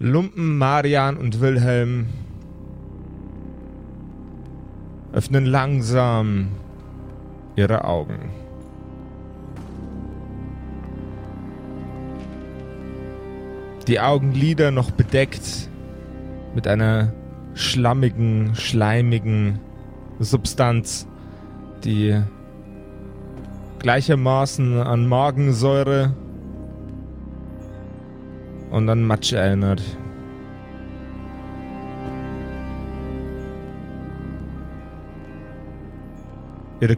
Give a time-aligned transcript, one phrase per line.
[0.00, 2.06] Lumpen, Marian und Wilhelm
[5.12, 6.48] öffnen langsam
[7.54, 8.30] ihre Augen.
[13.86, 15.68] Die Augenlider noch bedeckt
[16.56, 17.12] mit einer
[17.54, 19.60] schlammigen, schleimigen
[20.18, 21.06] Substanz,
[21.84, 22.20] die
[23.78, 26.14] gleichermaßen an Magensäure
[28.74, 29.80] und an Matsch erinnert.
[36.80, 36.96] Ihre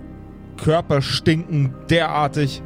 [0.56, 2.62] Körper stinken derartig,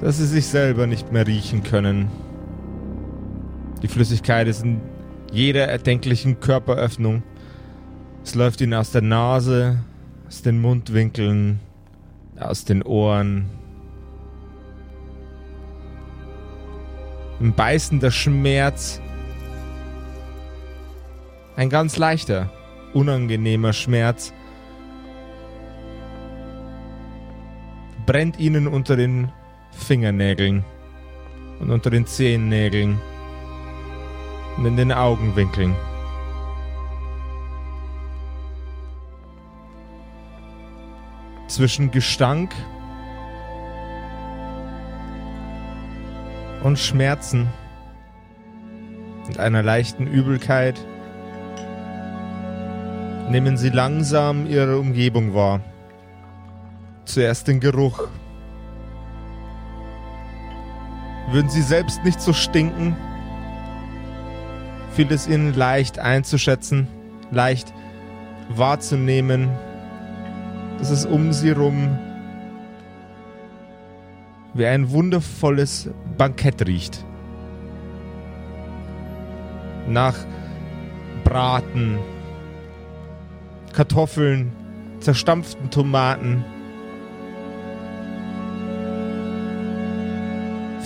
[0.00, 2.08] dass sie sich selber nicht mehr riechen können.
[3.82, 4.80] Die Flüssigkeit ist in
[5.30, 7.22] jeder erdenklichen Körperöffnung.
[8.24, 9.76] Es läuft ihnen aus der Nase,
[10.26, 11.60] aus den Mundwinkeln,
[12.40, 13.44] aus den Ohren.
[17.40, 19.00] Ein beißender Schmerz.
[21.56, 22.50] Ein ganz leichter,
[22.92, 24.32] unangenehmer Schmerz.
[28.06, 29.32] Brennt ihnen unter den
[29.72, 30.64] Fingernägeln
[31.60, 33.00] und unter den Zehennägeln
[34.56, 35.74] und in den Augenwinkeln.
[41.48, 42.54] Zwischen Gestank
[46.64, 47.46] und Schmerzen
[49.26, 50.82] und einer leichten Übelkeit
[53.30, 55.60] nehmen sie langsam ihre Umgebung wahr.
[57.04, 58.08] Zuerst den Geruch.
[61.30, 62.96] Würden sie selbst nicht so stinken,
[64.92, 66.88] fiel es ihnen leicht einzuschätzen,
[67.30, 67.74] leicht
[68.48, 69.50] wahrzunehmen,
[70.78, 71.98] dass es um sie rum
[74.54, 77.04] wie ein wundervolles Bankett riecht.
[79.88, 80.14] Nach
[81.24, 81.98] Braten,
[83.72, 84.52] Kartoffeln,
[85.00, 86.44] zerstampften Tomaten,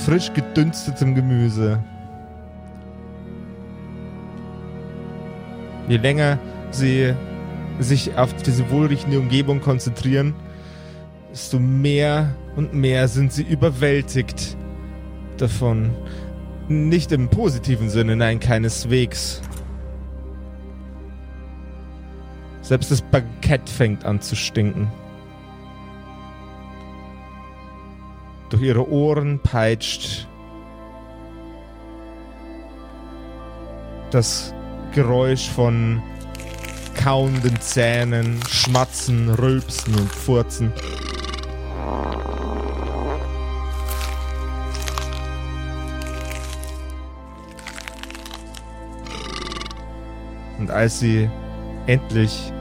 [0.05, 1.83] frisch gedünstetem Gemüse.
[5.87, 6.39] Je länger
[6.71, 7.15] sie
[7.79, 10.35] sich auf diese wohlriechende Umgebung konzentrieren,
[11.31, 14.57] desto mehr und mehr sind sie überwältigt
[15.37, 15.91] davon.
[16.69, 19.41] Nicht im positiven Sinne, nein, keineswegs.
[22.63, 24.91] Selbst das Bankett fängt an zu stinken.
[28.51, 30.27] Durch ihre Ohren peitscht
[34.11, 34.55] das
[34.95, 36.03] Geräusch von
[36.97, 40.73] kauenden Zähnen, Schmatzen, Rülpsen und Furzen.
[50.79, 51.29] Als sie
[51.89, 52.53] endlich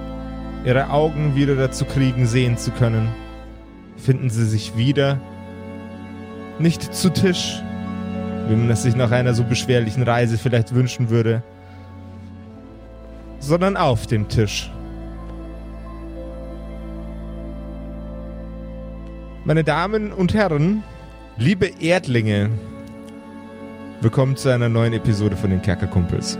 [0.65, 3.09] ihre Augen wieder dazu kriegen, sehen zu können,
[3.95, 5.19] finden sie sich wieder
[6.57, 7.61] nicht zu Tisch,
[8.47, 11.43] wie man es sich nach einer so beschwerlichen Reise vielleicht wünschen würde,
[13.39, 14.71] sondern auf dem Tisch.
[19.45, 20.83] Meine Damen und Herren,
[21.37, 22.49] liebe Erdlinge,
[24.01, 26.39] willkommen zu einer neuen Episode von den Kerkerkumpels.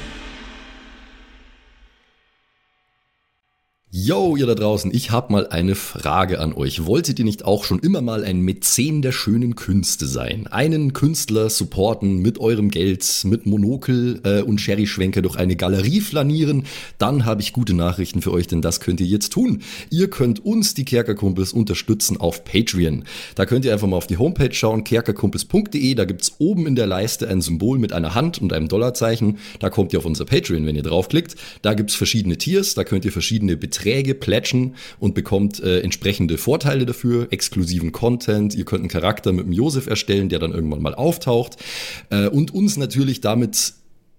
[3.93, 6.85] Yo, ihr da draußen, ich hab mal eine Frage an euch.
[6.85, 10.47] Wolltet ihr nicht auch schon immer mal ein Mäzen der schönen Künste sein?
[10.47, 16.67] Einen Künstler supporten mit eurem Geld, mit Monokel äh, und Sherry-Schwenker durch eine Galerie flanieren?
[16.99, 19.61] Dann habe ich gute Nachrichten für euch, denn das könnt ihr jetzt tun.
[19.89, 23.03] Ihr könnt uns, die Kerkerkumpels, unterstützen auf Patreon.
[23.35, 25.95] Da könnt ihr einfach mal auf die Homepage schauen, kerkerkumpels.de.
[25.95, 29.39] Da gibt's oben in der Leiste ein Symbol mit einer Hand und einem Dollarzeichen.
[29.59, 31.35] Da kommt ihr auf unser Patreon, wenn ihr draufklickt.
[31.61, 36.37] Da gibt's verschiedene Tiers, da könnt ihr verschiedene Beträge Beträge plätschen und bekommt äh, entsprechende
[36.37, 38.55] Vorteile dafür, exklusiven Content.
[38.55, 41.57] Ihr könnt einen Charakter mit dem Josef erstellen, der dann irgendwann mal auftaucht
[42.09, 43.73] äh, und uns natürlich damit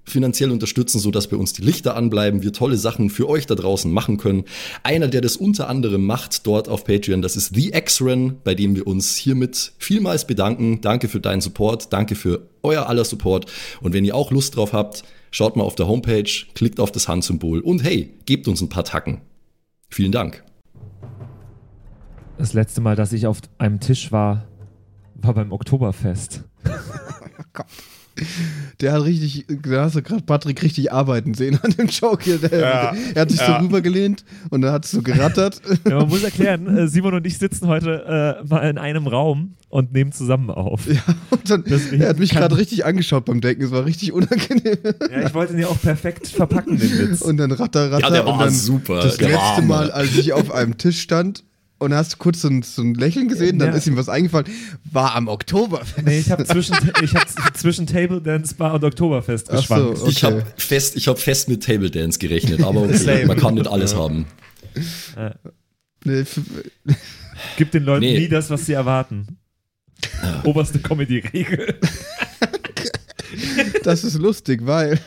[0.05, 3.55] finanziell unterstützen, so dass bei uns die Lichter anbleiben, wir tolle Sachen für euch da
[3.55, 4.45] draußen machen können.
[4.83, 8.77] Einer, der das unter anderem macht dort auf Patreon, das ist The X-Ren, bei dem
[8.77, 10.81] wir uns hiermit vielmals bedanken.
[10.83, 13.47] Danke für deinen Support, danke für euer aller Support
[13.81, 15.05] und wenn ihr auch Lust drauf habt,
[15.35, 18.85] Schaut mal auf der Homepage, klickt auf das Handsymbol und hey, gebt uns ein paar
[18.85, 19.23] Tacken.
[19.93, 20.43] Vielen Dank.
[22.39, 24.49] Das letzte Mal, dass ich auf einem Tisch war,
[25.15, 26.45] war beim Oktoberfest.
[28.81, 32.39] Der hat richtig, da hast du gerade Patrick richtig arbeiten sehen an dem Joke hier.
[32.39, 32.95] Der, Ja.
[33.15, 33.59] Er hat sich Ja.
[33.59, 35.61] so rübergelehnt und dann hat es so gerattert.
[35.89, 39.55] Ja, man muss erklären, äh, Simon und ich sitzen heute äh, mal in einem Raum
[39.69, 40.87] und nehmen zusammen auf.
[40.87, 41.01] Ja,
[41.31, 43.65] Und dann, Deswegen er hat mich gerade richtig angeschaut beim Denken.
[43.65, 44.79] Es war richtig unangenehm.
[45.27, 47.23] ich wollte ihn ja auch perfekt verpacken, den Witz.
[47.23, 48.05] Und dann ratter, ratter.
[48.07, 48.97] Ja, der und war dann super.
[49.03, 49.63] Das letzte.
[49.63, 51.45] Mal, als ich auf einem Tisch stand
[51.83, 53.75] und hast du kurz so ein, so ein Lächeln gesehen, dann Ja.
[53.77, 54.47] ist ihm was eingefallen,
[54.91, 56.07] war am Oktoberfest.
[56.07, 59.61] Nee, ich habe zwischen, ich hab zwischen Table Dance Bar und Oktoberfest Ach so,
[59.93, 60.01] geschwankt.
[60.01, 60.11] okay.
[60.11, 63.67] Ich habe fest, ich hab fest mit Table Dance gerechnet, aber okay, man kann nicht
[63.69, 64.27] alles haben.
[66.05, 66.41] Nee, f-
[67.57, 68.19] Gib den Leuten Nee.
[68.21, 69.39] nie das, was sie erwarten.
[70.45, 71.79] Oberste Comedy-Regel.
[73.85, 74.99] das ist lustig, weil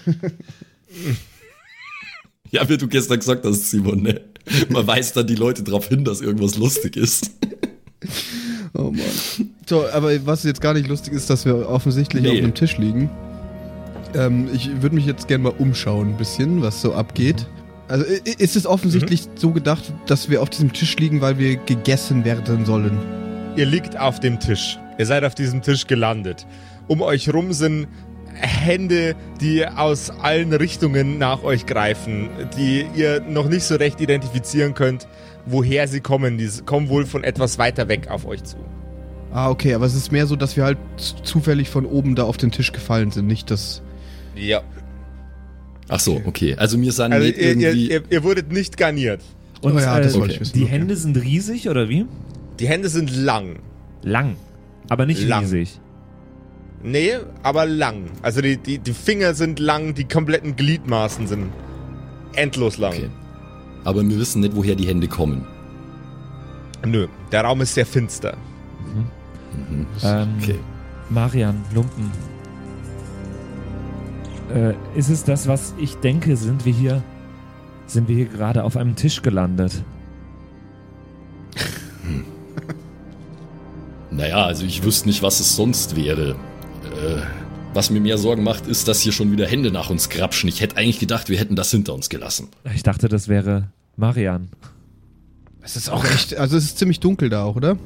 [2.51, 4.21] Ja, wie du gestern gesagt hast, Simon, ne?
[4.69, 7.31] Man weist dann die Leute darauf hin, dass irgendwas lustig ist.
[8.77, 9.49] Oh Mann.
[9.67, 12.31] So, aber was jetzt gar nicht lustig ist, dass wir offensichtlich Nee.
[12.31, 13.09] auf einem Tisch liegen.
[14.13, 17.47] Ähm, ich würde mich jetzt gerne mal umschauen, ein bisschen, was so abgeht.
[17.87, 22.25] Also ist es offensichtlich so gedacht, dass wir auf diesem Tisch liegen, weil wir gegessen
[22.25, 22.97] werden sollen?
[23.55, 24.77] Ihr liegt auf dem Tisch.
[24.97, 26.45] Ihr seid auf diesem Tisch gelandet.
[26.87, 27.87] Um euch rum sind
[28.35, 34.73] Hände, die aus allen Richtungen nach euch greifen, die ihr noch nicht so recht identifizieren
[34.73, 35.07] könnt,
[35.45, 36.37] woher sie kommen.
[36.37, 38.57] Die kommen wohl von etwas weiter weg auf euch zu.
[39.31, 40.77] Ah, okay, aber es ist mehr so, dass wir halt
[41.23, 43.81] zufällig von oben da auf den Tisch gefallen sind, nicht dass.
[44.35, 44.61] Ja.
[45.89, 46.55] Ach so, okay.
[46.55, 47.91] Also mir sind Also ihr, ihr, irgendwie.
[47.91, 49.21] ihr, ihr wurdet nicht garniert.
[49.61, 50.71] Und Oh ja, das äh, wollte ich wissen, die okay.
[50.71, 52.05] Hände sind riesig, oder wie?
[52.59, 53.57] Die Hände sind lang.
[54.03, 54.35] Lang.
[54.89, 55.43] Aber nicht Lang.
[55.43, 55.79] riesig.
[56.83, 58.11] Nee, aber lang.
[58.21, 61.51] Also die, die, die Finger sind lang, die kompletten Gliedmaßen sind
[62.35, 62.93] endlos lang.
[62.93, 63.09] Okay.
[63.83, 65.45] Aber wir wissen nicht, woher die Hände kommen.
[66.85, 68.37] Nö, der Raum ist sehr finster.
[68.93, 69.87] Mhm.
[70.03, 70.59] Ähm, Okay.
[71.09, 72.11] Marian, Lumpen.
[74.53, 76.35] Äh, ist es das, was ich denke?
[76.35, 77.03] Sind wir hier,
[77.87, 79.83] sind wir hier gerade auf einem Tisch gelandet?
[84.11, 86.35] Naja, also ich wüsste nicht, was es sonst wäre.
[86.85, 87.21] Äh,
[87.73, 90.47] was mir mehr Sorgen macht, ist, dass hier schon wieder Hände nach uns grapschen.
[90.47, 92.47] Ich hätte eigentlich gedacht, wir hätten das hinter uns gelassen.
[92.73, 94.49] Ich dachte, das wäre Marian.
[95.61, 96.37] Es ist auch echt.
[96.37, 97.77] Also, es ist ziemlich dunkel da auch, oder?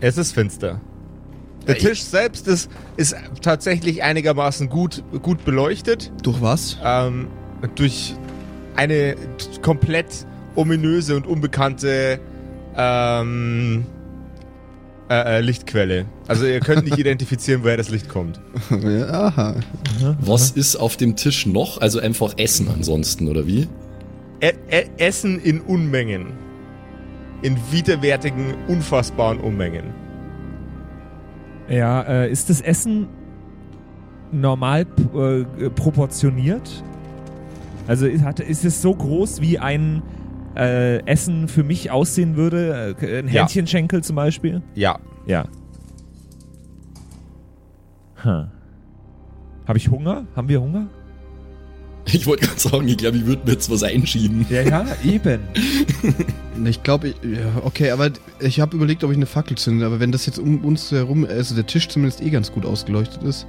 [0.00, 0.80] Es ist finster.
[1.66, 6.12] Der Tisch selbst ist, ist tatsächlich einigermaßen gut, gut beleuchtet.
[6.22, 6.78] Durch was?
[6.82, 7.28] Ähm,
[7.74, 8.14] durch
[8.76, 9.16] eine
[9.62, 12.20] komplett ominöse und unbekannte
[12.76, 13.84] ähm,
[15.08, 16.06] äh, äh, Lichtquelle.
[16.26, 18.40] Also ihr könnt nicht identifizieren, woher das Licht kommt.
[18.70, 19.54] Ja, Aha.
[20.20, 21.80] Was ist auf dem Tisch noch?
[21.80, 23.68] Also einfach Essen ansonsten, oder wie?
[24.40, 26.26] E e Essen in Unmengen.
[27.42, 29.94] In widerwärtigen, unfassbaren Unmengen.
[31.68, 33.08] Ja, äh, ist das Essen
[34.32, 36.82] normal äh, proportioniert?
[37.86, 40.02] Also ist, hat, ist es so groß, wie ein
[40.56, 42.96] äh, Essen für mich aussehen würde?
[43.00, 43.42] Äh, ein Ja.
[43.42, 44.62] Hähnchenschenkel zum Beispiel?
[44.74, 44.98] Ja.
[45.26, 45.44] Ja.
[48.24, 48.44] Huh.
[49.66, 50.26] Habe ich Hunger?
[50.34, 50.86] Haben wir Hunger?
[52.06, 54.46] Ich wollte gerade sagen, ich glaube, ich würde mir jetzt was einschieben.
[54.48, 55.40] Ja, ja, eben.
[56.64, 57.12] Ich glaube,
[57.64, 58.08] okay, aber
[58.40, 61.26] ich habe überlegt, ob ich eine Fackel zünde, aber wenn das jetzt um uns herum,
[61.28, 63.46] also der Tisch zumindest eh ganz gut ausgeleuchtet ist.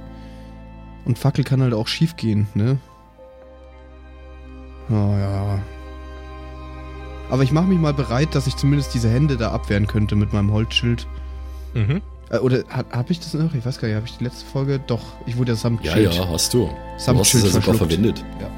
[1.06, 2.76] Und Fackel kann halt auch schief gehen, ne?
[4.90, 5.58] Oh ja.
[7.30, 10.32] Aber ich mache mich mal bereit, dass ich zumindest diese Hände da abwehren könnte mit
[10.32, 11.06] meinem Holzschild.
[11.74, 12.00] Mhm.
[12.30, 13.54] Äh, oder habe hab ich das noch?
[13.54, 14.80] Ich weiß gar nicht, habe ich die letzte Folge?
[14.86, 16.14] Doch, ich wurde ja samt Ja, Schild.
[16.14, 16.66] ja, hast du.
[16.66, 17.92] Du Samt hast es ja Schild sogar verschluckt.
[17.92, 18.24] verwendet.
[18.40, 18.50] Ja.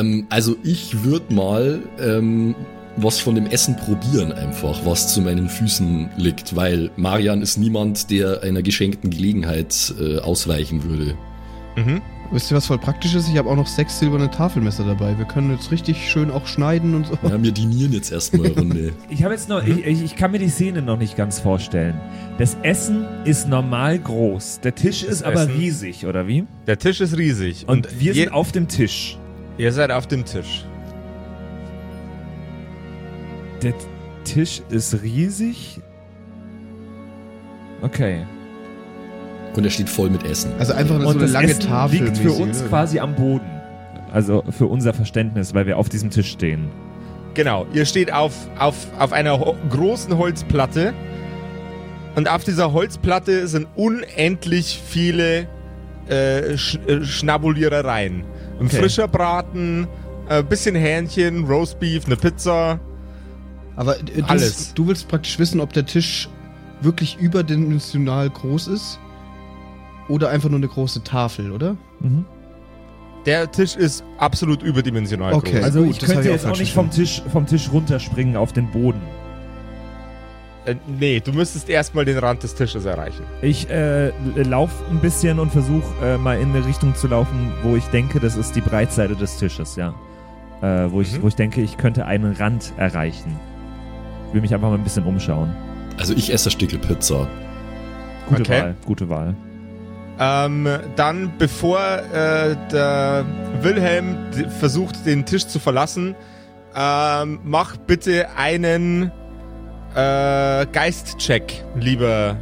[0.00, 2.54] Ähm, also ich würde mal ähm,
[2.96, 8.10] was von dem Essen probieren einfach, was zu meinen Füßen liegt, weil Marian ist niemand,
[8.10, 11.16] der einer geschenkten Gelegenheit äh, ausweichen würde.
[11.76, 12.00] Mhm.
[12.34, 13.28] Wisst ihr, was voll praktisch ist?
[13.28, 15.16] Ich habe auch noch sechs silberne Tafelmesser dabei.
[15.16, 17.16] Wir können jetzt richtig schön auch schneiden und so.
[17.22, 18.92] Ja, wir dinieren jetzt erstmal eine Runde.
[19.08, 21.94] Ich habe jetzt noch, ich, ich ich kann mir die Szene noch nicht ganz vorstellen.
[22.38, 24.58] Das Essen ist normal groß.
[24.64, 26.44] Der Tisch ist aber Essen- riesig, oder wie?
[26.66, 27.68] Der Tisch ist riesig.
[27.68, 29.16] Und, wir je- sind auf dem Tisch.
[29.56, 30.64] Ihr seid auf dem Tisch.
[33.62, 33.74] Der
[34.24, 35.80] Tisch ist riesig.
[37.80, 38.26] Okay.
[39.54, 40.50] Und er steht voll mit Essen.
[40.58, 42.00] Also einfach so Und eine das lange Essen Tafel.
[42.04, 42.68] liegt für mäßig, uns oder?
[42.68, 43.46] quasi am Boden.
[44.12, 46.68] Also für unser Verständnis, weil wir auf diesem Tisch stehen.
[47.34, 50.92] Genau, ihr steht auf, auf, auf einer ho großen Holzplatte
[52.14, 55.48] und auf dieser Holzplatte sind unendlich viele
[56.08, 58.22] äh, Sch äh, Schnabulierereien.
[58.60, 58.76] Ein Okay.
[58.76, 59.88] frischer Braten,
[60.28, 62.78] ein bisschen Hähnchen, Roastbeef, eine Pizza.
[63.74, 64.72] Aber äh, du, Alles.
[64.74, 66.28] Du willst praktisch wissen, ob der Tisch
[66.82, 69.00] wirklich überdimensional groß ist
[70.08, 71.76] oder einfach nur eine große Tafel, oder?
[72.00, 72.24] Mhm.
[73.26, 75.52] Der Tisch ist absolut überdimensional Okay.
[75.52, 75.64] groß.
[75.64, 78.52] Also gut, ich könnte ich auch jetzt auch nicht vom Tisch, vom Tisch runterspringen auf
[78.52, 79.00] den Boden.
[80.66, 83.22] Äh, nee, du müsstest erstmal den Rand des Tisches erreichen.
[83.42, 84.10] Ich äh,
[84.42, 88.20] laufe ein bisschen und versuche äh, mal in eine Richtung zu laufen, wo ich denke,
[88.20, 89.94] das ist die Breitseite des Tisches, ja.
[90.62, 91.22] Äh, wo, ich, Mhm.
[91.22, 93.38] wo ich denke, ich könnte einen Rand erreichen.
[94.28, 95.54] Ich will mich einfach mal ein bisschen umschauen.
[95.98, 97.26] Also ich esse Stickel Pizza.
[98.28, 98.62] Gute Okay.
[98.62, 99.34] Wahl, gute Wahl.
[100.18, 103.26] Ähm, dann, bevor äh, der
[103.62, 104.16] Wilhelm
[104.60, 106.14] versucht, den Tisch zu verlassen,
[106.76, 109.10] ähm, mach bitte einen
[109.94, 112.36] äh, Geistcheck, lieber,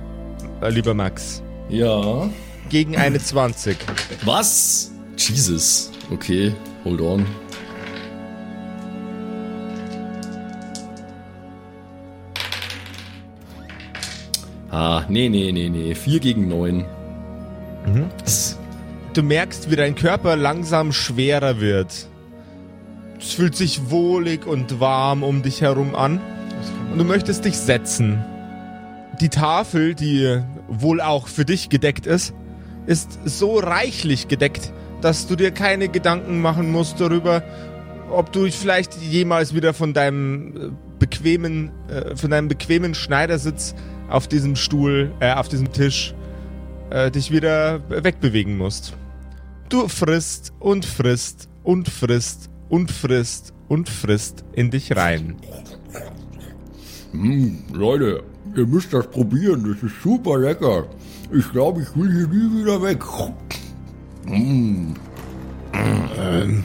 [0.61, 1.43] äh, lieber Max.
[1.69, 2.29] Ja.
[2.69, 3.76] Gegen eine 20.
[4.25, 4.91] Was?
[5.17, 5.91] Jesus.
[6.11, 7.26] Okay, hold on.
[14.71, 15.95] Ah, nee, nee, nee, nee.
[15.95, 16.87] 4 gegen 9.
[18.23, 18.59] Das,
[19.15, 22.09] Du merkst, wie dein Körper langsam schwerer wird.
[23.21, 26.19] Es fühlt sich wohlig und warm um dich herum an.
[26.91, 28.25] Und du möchtest dich setzen.
[29.21, 32.33] Die Tafel, die wohl auch für dich gedeckt ist,
[32.87, 34.73] ist so reichlich gedeckt,
[35.03, 37.43] dass du dir keine Gedanken machen musst darüber,
[38.11, 43.75] ob du vielleicht jemals wieder von deinem äh, bequemen, äh, von deinem bequemen Schneidersitz
[44.09, 46.15] auf diesem Stuhl, äh, auf diesem Tisch
[46.93, 48.95] äh, dich wieder wegbewegen musst.
[49.69, 55.37] Du frisst und frisst und frisst und frisst und frisst in dich rein.
[57.13, 58.23] Hm, Leute,
[58.55, 59.73] ihr müsst das probieren.
[59.73, 60.87] Das ist super lecker.
[61.33, 63.03] Ich glaube, ich will hier nie wieder weg.
[64.27, 64.95] Hm.
[65.75, 66.65] Ähm.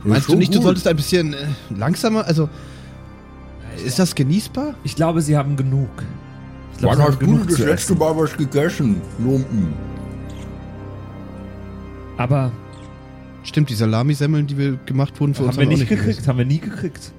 [0.00, 0.64] Ist Meinst du nicht, du gut.
[0.64, 2.48] solltest ein bisschen äh, langsamer, also
[3.84, 4.74] ist das genießbar?
[4.82, 5.90] Ich glaube, sie haben genug.
[6.80, 7.98] Ich glaube, Wann haben hast du das letzte essen.
[7.98, 9.74] Mal was gegessen, Lumpen?
[12.16, 12.50] Aber
[13.42, 16.26] Stimmt, die Salamisemmeln, die wir gemacht wurden für uns haben wir nicht gekriegt, gegessen.
[16.26, 17.12] haben wir nie gekriegt.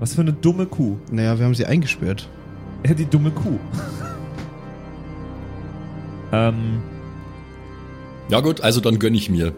[0.00, 0.96] Was für eine dumme Kuh.
[1.12, 2.28] Naja, wir haben sie eingesperrt.
[2.86, 3.58] Ja, die dumme Kuh.
[6.32, 6.80] ähm,
[8.28, 9.52] Ja gut, also dann gönn ich mir.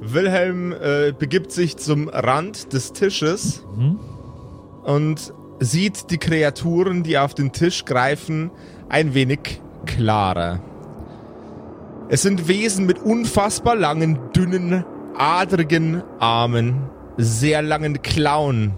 [0.00, 3.98] Wilhelm äh, begibt sich zum Rand des Tisches Mhm.
[4.84, 8.50] und sieht die Kreaturen, die auf den Tisch greifen,
[8.88, 10.60] ein wenig klarer.
[12.08, 14.84] Es sind Wesen mit unfassbar langen, dünnen,
[15.16, 18.72] adrigen Armen, sehr langen Klauen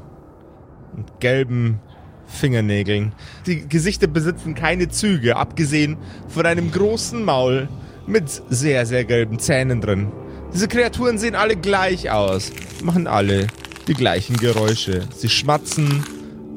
[0.95, 1.81] und gelben
[2.27, 3.13] Fingernägeln.
[3.47, 5.97] Die Gesichter besitzen keine Züge, abgesehen
[6.29, 7.69] von einem großen Maul
[8.07, 10.11] mit sehr, sehr gelben Zähnen drin.
[10.53, 13.47] Diese Kreaturen sehen alle gleich aus, machen alle
[13.87, 15.07] die gleichen Geräusche.
[15.17, 16.05] Sie schmatzen,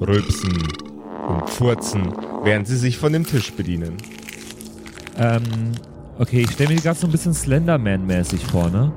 [0.01, 0.57] rülpsen
[1.27, 3.97] und furzen, während sie sich von dem Tisch bedienen.
[5.17, 5.43] ähm,
[6.19, 8.91] okay, ich stelle mir die gerade so ein bisschen Slenderman-mäßig vor, ne?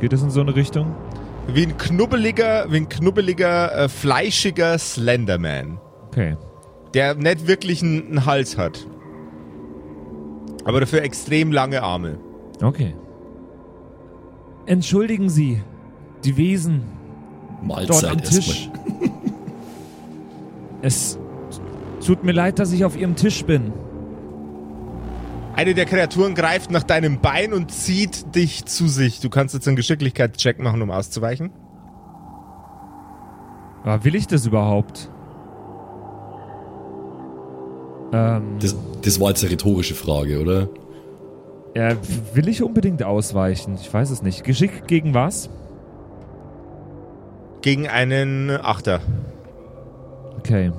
[0.00, 0.94] Geht das in so eine Richtung?
[1.48, 5.78] Wie ein knubbeliger, wie ein knubbeliger, äh, fleischiger Slenderman.
[6.08, 6.36] Okay.
[6.94, 8.86] der nicht wirklich einen, einen Hals hat.
[10.64, 12.18] Aber dafür extrem lange Arme.
[12.62, 12.94] Okay.
[14.66, 15.60] Entschuldigen Sie,
[16.24, 16.82] die Wesen
[17.60, 18.70] dort Mahlzeit am Tisch.
[20.84, 21.18] Es
[22.04, 23.72] tut mir leid, dass ich auf Ihrem Tisch bin.
[25.56, 29.20] Eine der Kreaturen greift nach deinem Bein und zieht dich zu sich.
[29.20, 31.50] Du kannst jetzt einen Geschicklichkeitscheck machen, um auszuweichen.
[33.82, 35.08] Aber will ich das überhaupt?
[38.12, 40.68] Ähm, Das, das war jetzt eine rhetorische Frage, oder?
[41.74, 41.96] ja,
[42.34, 43.76] will ich unbedingt ausweichen?
[43.80, 44.44] Ich weiß es nicht.
[44.44, 45.48] Geschick gegen was?
[47.62, 49.00] Gegen einen Achter.
[50.44, 50.70] Okay.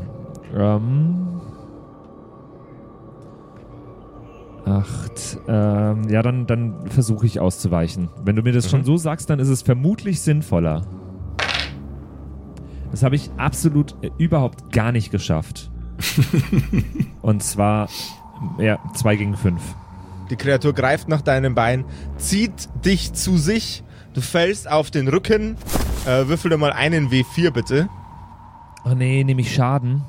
[0.55, 1.41] Ähm.
[4.65, 5.39] Acht.
[5.48, 8.10] Ähm, ja, dann, dann versuche ich auszuweichen.
[8.24, 10.84] Wenn du mir das schon so sagst, dann ist es vermutlich sinnvoller.
[12.91, 15.72] Das habe ich absolut äh, überhaupt gar nicht geschafft.
[17.24, 17.89] Und zwar,
[18.60, 19.62] ja, zwei gegen fünf.
[20.29, 21.86] Die Kreatur greift nach deinem Bein,
[22.17, 23.84] zieht dich zu sich.
[24.13, 25.57] Du fällst auf den Rücken.
[26.05, 27.89] Äh, würfel dir mal einen W4 bitte.
[28.86, 30.04] Oh nee, nehme ich Schaden.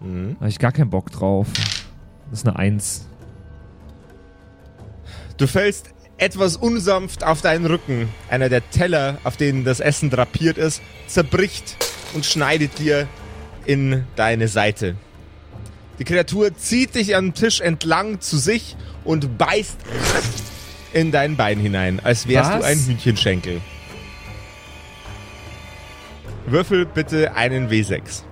[0.00, 0.36] Mhm.
[0.40, 1.48] Habe ich gar keinen Bock drauf.
[2.30, 3.06] Das ist eine Eins.
[5.36, 8.08] Du fällst etwas unsanft auf deinen Rücken.
[8.30, 11.76] Einer der Teller, auf denen das Essen drapiert ist, zerbricht
[12.14, 13.06] und schneidet dir
[13.66, 14.96] in deine Seite.
[15.98, 19.76] Die Kreatur zieht dich am Tisch entlang zu sich und beißt
[20.94, 22.60] in dein Bein hinein, als wärst Was?
[22.60, 23.60] du ein Hühnchenschenkel.
[26.50, 28.22] Würfel bitte einen W6.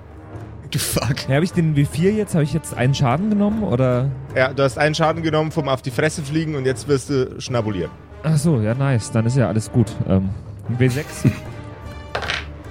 [0.71, 1.29] Du fuck.
[1.29, 2.35] Ja, habe ich den W4 jetzt?
[2.35, 4.11] Habe ich jetzt einen Schaden genommen oder?
[4.35, 7.41] Ja, du hast einen Schaden genommen vom auf die Fresse fliegen und jetzt wirst du
[7.41, 7.91] schnabuliert.
[8.23, 9.11] Ach so, ja nice.
[9.11, 9.91] Dann ist ja alles gut.
[10.09, 10.31] Ähm,
[10.69, 11.05] ein W6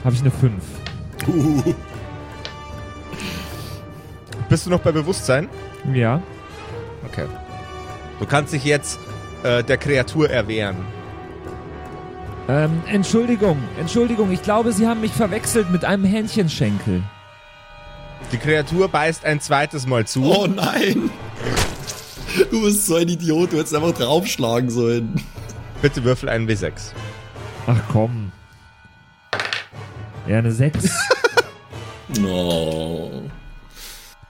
[0.03, 0.53] habe ich eine 5.
[1.27, 1.73] Uh,
[4.49, 5.49] Bist du noch bei Bewusstsein?
[5.93, 6.21] Ja.
[7.05, 7.25] Okay.
[8.19, 8.99] Du kannst dich jetzt
[9.43, 10.77] äh, der Kreatur erwehren.
[12.49, 14.31] Ähm, Entschuldigung, Entschuldigung.
[14.31, 17.03] Ich glaube, Sie haben mich verwechselt mit einem Hähnchenschenkel.
[18.31, 20.23] Die Kreatur beißt ein zweites Mal zu.
[20.23, 21.09] oh nein!
[22.51, 25.21] Du bist so ein Idiot, du hättest einfach draufschlagen sollen.
[25.81, 26.91] Bitte würfel einen W6.
[27.67, 28.31] Ach komm.
[30.27, 30.89] Ja, eine 6.
[32.19, 33.29] No.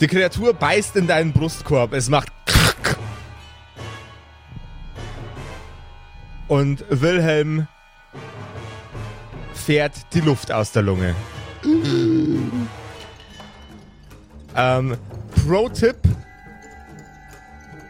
[0.02, 1.94] Die Kreatur beißt in deinen Brustkorb.
[1.94, 2.98] Es macht Krack.
[6.48, 7.68] Und Wilhelm
[9.68, 11.14] fährt die Luft aus der Lunge.
[14.56, 14.96] ähm,
[15.36, 15.98] Pro-Tipp: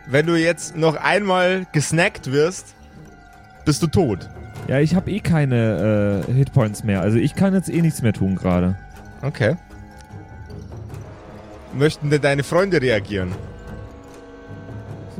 [0.07, 2.73] Wenn du jetzt noch einmal gesnackt wirst,
[3.63, 4.27] bist du tot.
[4.67, 7.01] ja, ich habe eh keine äh, Hitpoints mehr.
[7.01, 8.75] Also ich kann jetzt eh nichts mehr tun gerade.
[9.21, 9.55] Okay.
[11.73, 13.35] Möchten denn deine Freunde reagieren?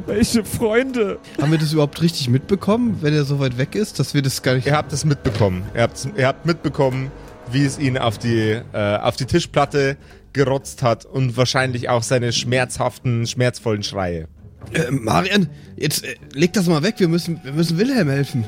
[0.05, 1.19] Welche Freunde?
[1.41, 4.41] Haben wir das überhaupt richtig mitbekommen, wenn er so weit weg ist, dass wir das
[4.43, 4.67] gar nicht.
[4.67, 5.63] Ihr habt es mitbekommen.
[5.73, 7.11] Ihr habt, ihr habt mitbekommen,
[7.51, 9.97] wie es ihn auf die, äh, auf die Tischplatte
[10.33, 14.27] gerotzt hat und wahrscheinlich auch seine schmerzhaften, schmerzvollen Schreie.
[14.73, 18.45] Äh, Marian, jetzt äh, leg das mal weg, wir müssen, wir müssen Wilhelm helfen.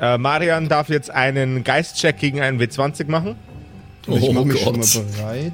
[0.00, 3.36] Äh, Marian darf jetzt einen Geistcheck gegen einen W20 machen.
[4.06, 4.84] ich Oh mach mich Gott.
[4.86, 5.52] schon mal bereit.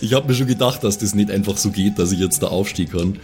[0.00, 2.46] Ich habe mir schon gedacht, dass das nicht einfach so geht, dass ich jetzt da
[2.48, 3.18] aufstehen kann.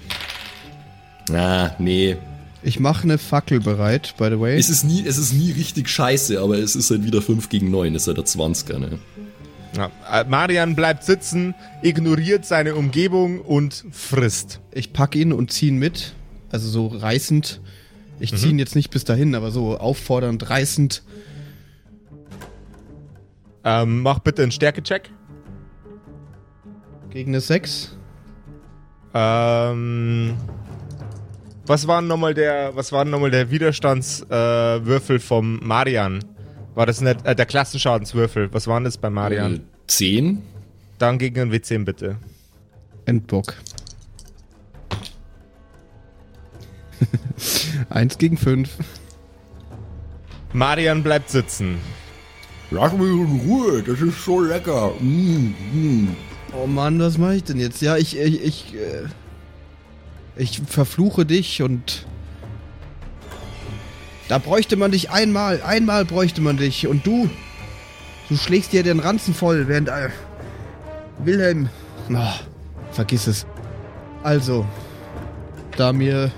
[1.33, 2.17] Ah, nee.
[2.63, 4.59] Ich mache eine Fackel bereit, by the way.
[4.59, 7.71] Es ist nie, es ist nie richtig scheiße, aber es ist halt wieder 5 gegen
[7.71, 8.99] 9, ist halt der 20er, ne?
[9.77, 9.91] Ja.
[10.13, 14.61] Äh, Marian bleibt sitzen, ignoriert seine Umgebung und frisst.
[14.73, 16.13] Ich pack ihn und zieh ihn mit.
[16.51, 17.61] Also so reißend.
[18.19, 21.03] Ich zieh ihn jetzt nicht bis dahin, aber so auffordernd, reißend.
[23.65, 25.11] Ähm, mach bitte einen Stärkecheck.
[27.11, 27.97] Gegen eine 6.
[29.15, 30.35] Ähm,
[31.71, 36.25] was war nochmal der, was war nochmal der Widerstandswürfel äh, vom Marian?
[36.75, 38.53] War das nicht, äh, der Klassenschadenswürfel?
[38.53, 39.55] Was waren das bei Marian?
[39.55, 40.43] Äh, 10?
[40.99, 42.17] Dann gegen einen W10 bitte.
[43.05, 43.55] Endbock.
[47.89, 48.71] Eins gegen fünf.
[50.53, 51.79] Marian bleibt sitzen.
[52.73, 54.91] Lass mich in Ruhe, das ist so lecker.
[54.99, 56.17] Mm, mm.
[56.53, 57.81] Oh Mann, was mache ich denn jetzt?
[57.81, 59.05] Ja, ich, ich, ich, äh,
[60.41, 62.07] ich verfluche dich und
[64.29, 67.29] da bräuchte man dich einmal, einmal bräuchte man dich und du,
[68.29, 70.09] du schlägst dir den Ranzen voll, während äh,
[71.25, 71.69] Wilhelm,
[72.13, 72.17] oh,
[72.93, 73.47] vergiss es.
[74.23, 74.65] Also,
[75.77, 76.31] da mir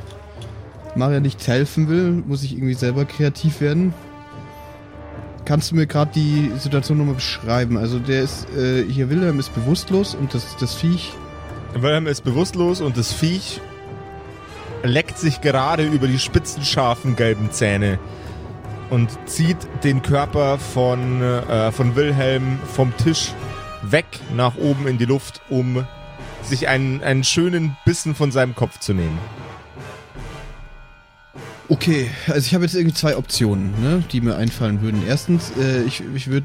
[0.97, 3.95] Maria nichts helfen will, muss ich irgendwie selber kreativ werden.
[5.45, 7.77] Kannst du mir gerade die Situation nochmal beschreiben?
[7.77, 11.13] Also der ist, äh, hier Wilhelm ist bewusstlos und das, das Viech,
[11.75, 13.61] Wilhelm ist bewusstlos und das Viech
[14.83, 17.99] leckt sich gerade über die spitzen, scharfen, gelben Zähne
[18.91, 23.33] und zieht den Körper von, äh, von Wilhelm vom Tisch
[23.83, 25.87] weg nach oben in die Luft, um
[26.43, 29.19] sich einen, einen schönen Bissen von seinem Kopf zu nehmen.
[31.69, 35.03] Okay, also ich habe jetzt irgendwie zwei Optionen, ne, die mir einfallen würden.
[35.07, 36.45] Erstens, äh, ich, ich würd,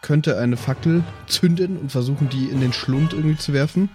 [0.00, 3.90] könnte eine Fackel zünden und versuchen, die in den Schlund irgendwie zu werfen.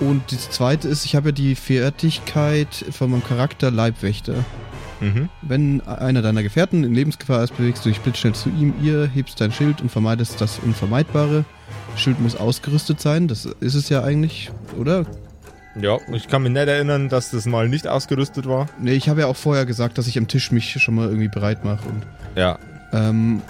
[0.00, 4.34] Und das zweite ist, ich habe ja die Fertigkeit von meinem Charakter Leibwächter.
[5.00, 5.28] Mhm.
[5.42, 9.40] Wenn einer deiner Gefährten in Lebensgefahr ist, bewegst du dich blitzschnell zu ihm, ihr hebst
[9.40, 11.44] dein Schild und vermeidest das Unvermeidbare.
[11.96, 15.06] Schild muss ausgerüstet sein, das ist es ja eigentlich, oder?
[15.80, 18.68] Ja, ich kann mich nicht erinnern, dass das mal nicht ausgerüstet war.
[18.80, 21.28] Ne, ich habe ja auch vorher gesagt, dass ich am Tisch mich schon mal irgendwie
[21.28, 22.02] bereit mache und
[22.36, 22.58] Ja.
[22.92, 23.40] Ähm,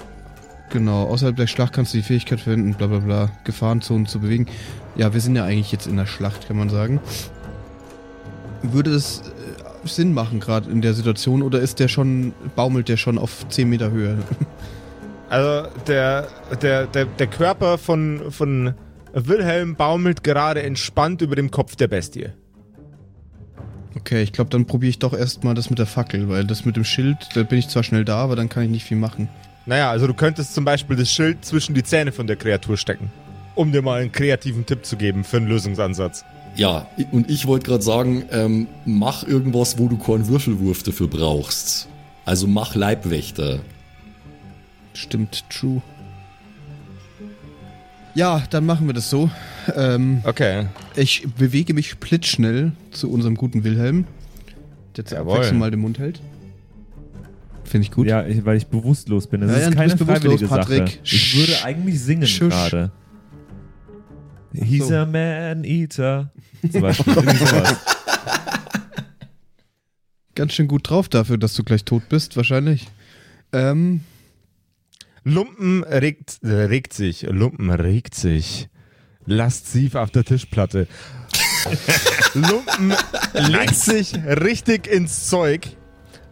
[0.70, 4.46] genau, außerhalb der Schlacht kannst du die Fähigkeit verwenden, bla bla bla, Gefahrenzonen zu bewegen.
[4.96, 7.00] Ja, wir sind ja eigentlich jetzt in der Schlacht, kann man sagen.
[8.62, 12.96] Würde das äh, Sinn machen, gerade in der Situation, oder ist der schon, baumelt der
[12.96, 14.18] schon auf 10 Meter Höhe?
[15.30, 16.26] Also der,
[16.60, 18.74] der, der, der Körper von, von
[19.12, 22.30] Wilhelm baumelt gerade entspannt über dem Kopf der Bestie.
[23.96, 26.74] Okay, ich glaube, dann probiere ich doch erstmal das mit der Fackel, weil das mit
[26.74, 29.28] dem Schild, da bin ich zwar schnell da, aber dann kann ich nicht viel machen.
[29.66, 33.10] Naja, also du könntest zum Beispiel das Schild zwischen die Zähne von der Kreatur stecken.
[33.54, 36.24] Um dir mal einen kreativen Tipp zu geben für einen Lösungsansatz.
[36.56, 41.88] Ja, und ich wollte gerade sagen, ähm, mach irgendwas, wo du keinen Würfelwurf dafür brauchst.
[42.24, 43.60] Also mach Leibwächter.
[44.94, 45.80] Stimmt, true.
[48.14, 49.30] Ja, dann machen wir das so.
[49.76, 50.66] Ähm, Okay.
[50.96, 54.06] ich bewege mich blitzschnell zu unserem guten Wilhelm,
[54.96, 55.20] der.
[55.20, 56.20] Abwechslung mal den Mund hält.
[57.70, 58.08] Finde ich gut.
[58.08, 59.42] Ja, ich, weil ich bewusstlos bin.
[59.42, 60.58] Das Ja, ist ja, keine freiwillige Sache.
[60.60, 60.98] Patrick.
[61.04, 62.48] Ich würde eigentlich singen Schusch.
[62.48, 62.90] gerade.
[64.52, 64.96] He's so.
[64.96, 66.32] a man-eater.
[66.68, 67.14] Zum Beispiel.
[70.34, 72.88] Ganz schön gut drauf dafür, dass du gleich tot bist, wahrscheinlich.
[73.52, 74.00] Ähm,
[75.22, 77.22] Lumpen regt, regt sich.
[77.22, 78.68] Lumpen regt sich.
[79.26, 80.88] Lasziv auf der Tischplatte.
[82.34, 82.94] Lumpen
[83.34, 85.76] legt sich richtig ins Zeug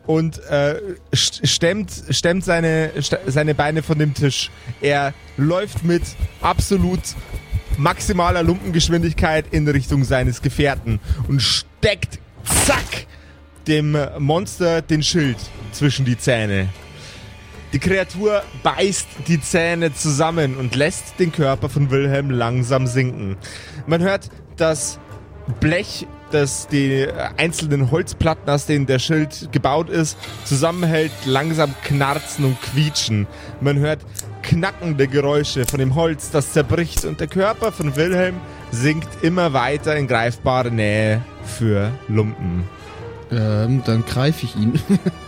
[0.08, 0.80] und äh,
[1.12, 2.90] st- stemmt, stemmt seine,
[3.26, 4.50] seine Beine von dem Tisch.
[4.80, 6.02] Er läuft mit
[6.40, 7.00] absolut
[7.76, 12.18] maximaler Lumpengeschwindigkeit in Richtung seines Gefährten und steckt,
[12.64, 13.06] zack,
[13.66, 15.36] dem Monster den Schild
[15.72, 16.70] zwischen die Zähne.
[17.74, 23.36] Die Kreatur beißt die Zähne zusammen und lässt den Körper von Wilhelm langsam sinken.
[23.86, 24.98] Man hört das
[25.60, 32.60] Blech, das die einzelnen Holzplatten, aus denen der Schild gebaut ist, zusammenhält, langsam knarzen und
[32.62, 33.26] quietschen.
[33.60, 34.00] Man hört
[34.42, 38.36] knackende Geräusche von dem Holz, das zerbricht und der Körper von Wilhelm
[38.70, 42.64] sinkt immer weiter in greifbare Nähe für Lumpen.
[43.30, 44.80] ähm, dann greife ich ihn,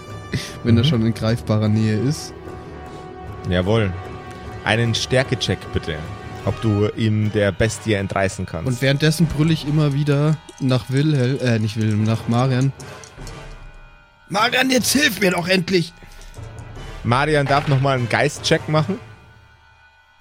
[0.65, 2.33] wenn er schon in greifbarer Nähe ist.
[3.49, 3.93] Jawohl.
[4.65, 5.97] Einen Stärkecheck bitte.
[6.47, 8.67] Ob du ihm der Bestie entreißen kannst.
[8.67, 12.73] Und währenddessen brülle ich immer wieder nach Wilhelm, äh, nicht Wilhelm, nach Marian.
[14.29, 15.93] Marian, jetzt hilf mir doch endlich!
[17.05, 18.99] Marian darf nochmal einen Geistcheck machen.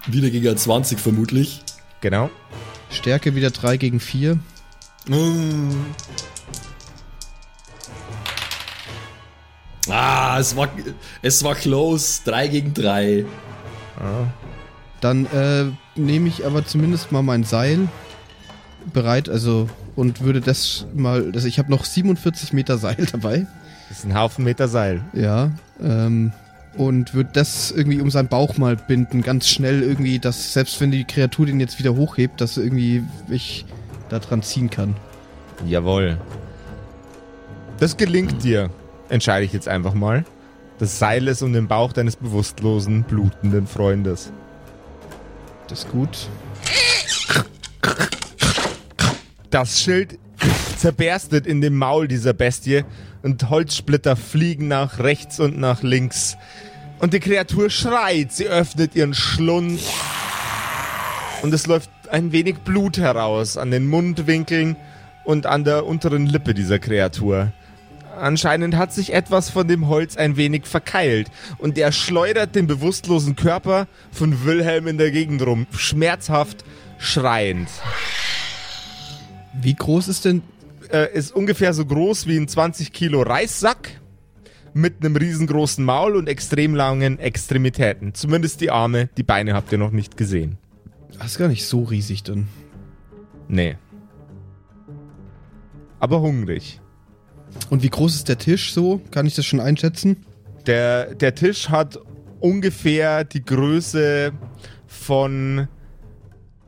[0.07, 1.61] Wieder gegen 20 vermutlich.
[2.01, 2.29] Genau.
[2.89, 4.39] Stärke wieder 3 gegen 4.
[9.89, 10.69] Ah, es war,
[11.21, 12.21] es war close.
[12.25, 13.25] 3 gegen 3.
[15.01, 15.65] Dann äh,
[15.99, 17.87] nehme ich aber zumindest mal mein Seil
[18.93, 23.45] bereit, also und würde das mal, das, ich habe noch 47 Meter Seil dabei,
[23.89, 25.01] Das ist ein Haufen Meter Seil.
[25.13, 26.31] ja, ähm,
[26.77, 30.91] und würde das irgendwie um seinen Bauch mal binden, ganz schnell irgendwie, dass selbst wenn
[30.91, 33.65] die Kreatur den jetzt wieder hochhebt, dass irgendwie ich
[34.09, 34.95] da dran ziehen kann.
[35.65, 36.17] Jawohl.
[37.79, 38.69] Das gelingt dir,
[39.09, 40.23] entscheide ich jetzt einfach mal.
[40.77, 44.31] Das Seil ist um den Bauch deines bewusstlosen, blutenden Freundes.
[45.69, 46.09] Das ist gut.
[49.51, 50.17] Das Schild
[50.77, 52.83] zerberstet in dem Maul dieser Bestie
[53.21, 56.37] und Holzsplitter fliegen nach rechts und nach links.
[56.99, 59.79] Und die Kreatur schreit, sie öffnet ihren Schlund
[61.43, 64.75] und es läuft ein wenig Blut heraus an den Mundwinkeln
[65.23, 67.51] und an der unteren Lippe dieser Kreatur.
[68.19, 73.35] Anscheinend hat sich etwas von dem Holz ein wenig verkeilt und er schleudert den bewusstlosen
[73.35, 76.63] Körper von Wilhelm in der Gegend rum, schmerzhaft
[76.97, 77.69] schreiend.
[79.61, 80.41] Wie groß ist denn
[80.91, 83.99] äh, ist ungefähr so groß wie ein 20 Kilo Reissack
[84.73, 88.13] mit einem riesengroßen Maul und extrem langen Extremitäten.
[88.13, 90.57] Zumindest die Arme, die Beine habt ihr noch nicht gesehen.
[91.17, 92.47] Das ist gar nicht so riesig dann.
[93.47, 93.77] Nee.
[95.99, 96.79] Aber hungrig.
[97.69, 99.01] Und wie groß ist der Tisch so?
[99.11, 100.17] Kann ich das schon einschätzen?
[100.65, 101.99] Der, der Tisch hat
[102.39, 104.31] ungefähr die Größe
[104.87, 105.67] von,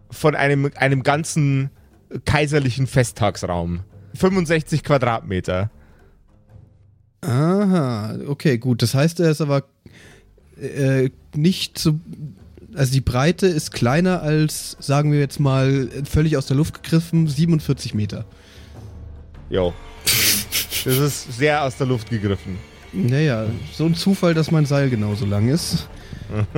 [0.09, 1.69] von einem, einem ganzen
[2.25, 3.81] kaiserlichen Festtagsraum.
[4.15, 5.71] 65 Quadratmeter.
[7.21, 8.81] Aha, okay, gut.
[8.81, 9.63] Das heißt, er ist aber
[10.59, 11.99] äh, nicht so.
[12.73, 17.27] Also die Breite ist kleiner als, sagen wir jetzt mal, völlig aus der Luft gegriffen,
[17.27, 18.25] 47 Meter.
[19.49, 19.73] Jo.
[20.85, 22.57] Das ist sehr aus der Luft gegriffen.
[22.93, 25.87] Naja, so ein Zufall, dass mein Seil genauso lang ist.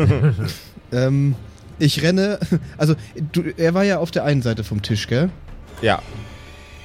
[0.91, 1.35] ähm,
[1.79, 2.39] ich renne,
[2.77, 2.95] also
[3.31, 5.29] du, er war ja auf der einen Seite vom Tisch, gell?
[5.81, 6.01] Ja.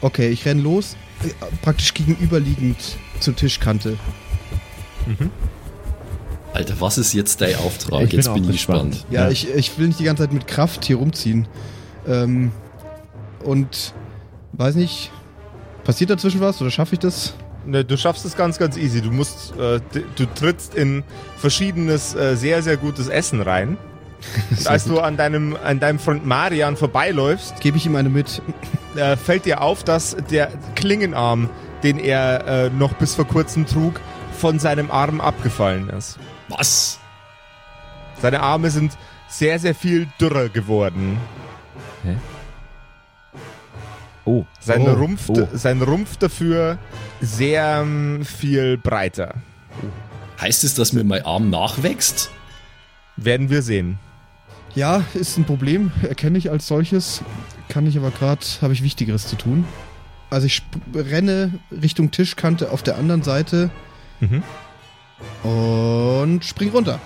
[0.01, 1.29] Okay, ich renn los, äh,
[1.63, 2.77] praktisch gegenüberliegend
[3.21, 3.97] zur Tischkante.
[6.53, 8.03] Alter, was ist jetzt dein Auftrag?
[8.03, 8.93] Ich bin jetzt auch bin ich gespannt.
[8.93, 9.13] gespannt.
[9.13, 9.31] Ja, Ja.
[9.31, 11.49] Ich, ich will nicht die ganze Zeit mit Kraft hier rumziehen.
[12.07, 12.53] Ähm,
[13.45, 13.95] und
[14.53, 15.11] weiß nicht,
[15.89, 17.33] passiert dazwischen was oder schaffe ich das?
[17.65, 19.01] Ne, du schaffst es ganz, ganz easy.
[19.01, 19.81] Du musst, äh,
[20.17, 21.03] du trittst in
[21.39, 23.79] verschiedenes, äh, sehr, sehr gutes Essen rein.
[24.51, 28.43] Und als du an deinem, an deinem Freund Marian vorbeiläufst, Gebe ich ihm eine mit.
[28.97, 31.49] äh, fällt dir auf, dass der Klingenarm,
[31.83, 33.99] den er äh, noch bis vor kurzem trug,
[34.39, 36.19] von seinem Arm abgefallen ist.
[36.49, 36.99] Was?
[38.21, 38.93] Seine Arme sind
[39.27, 41.17] sehr, sehr viel dürrer geworden.
[42.05, 42.15] Hä?
[44.29, 44.45] Oh.
[44.61, 44.93] Sein, Oh.
[44.93, 45.49] Rumpf, Oh.
[45.55, 46.77] sein Rumpf dafür
[47.21, 49.37] sehr ähm, viel breiter.
[50.41, 52.31] Heißt es, dass mir mein Arm nachwächst?
[53.17, 53.99] Werden wir sehen.
[54.75, 57.23] Ja, ist ein Problem, erkenne ich als solches.
[57.69, 59.65] Kann ich aber gerade, habe ich Wichtigeres zu tun.
[60.31, 60.63] Also ich
[60.95, 63.71] renne Richtung Tischkante auf der anderen Seite
[64.21, 64.43] Mhm.
[65.43, 67.01] und spring runter.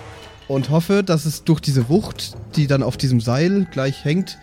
[0.49, 4.37] Und hoffe, dass es durch diese Wucht, die dann auf diesem Seil gleich hängt,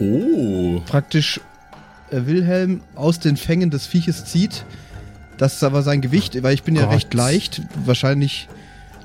[0.00, 0.80] Oh.
[0.86, 1.40] praktisch
[2.10, 4.64] äh, Wilhelm aus den Fängen des Vieches zieht.
[5.36, 6.94] Das ist aber sein Gewicht, weil ich bin ja Gott.
[6.94, 8.48] recht leicht, wahrscheinlich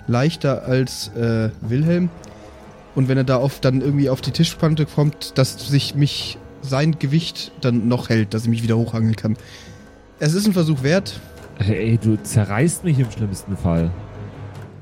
[0.08, 2.10] leichter als äh, Wilhelm.
[2.96, 6.98] Und wenn er da auf, dann irgendwie auf die Tischkante kommt, dass sich mich sein
[7.00, 9.38] Gewicht dann noch hält, dass ich mich wieder hochhangeln kann.
[10.20, 11.20] Es ist ein Versuch wert.
[11.60, 13.92] Ey, du zerreißt mich im schlimmsten Fall.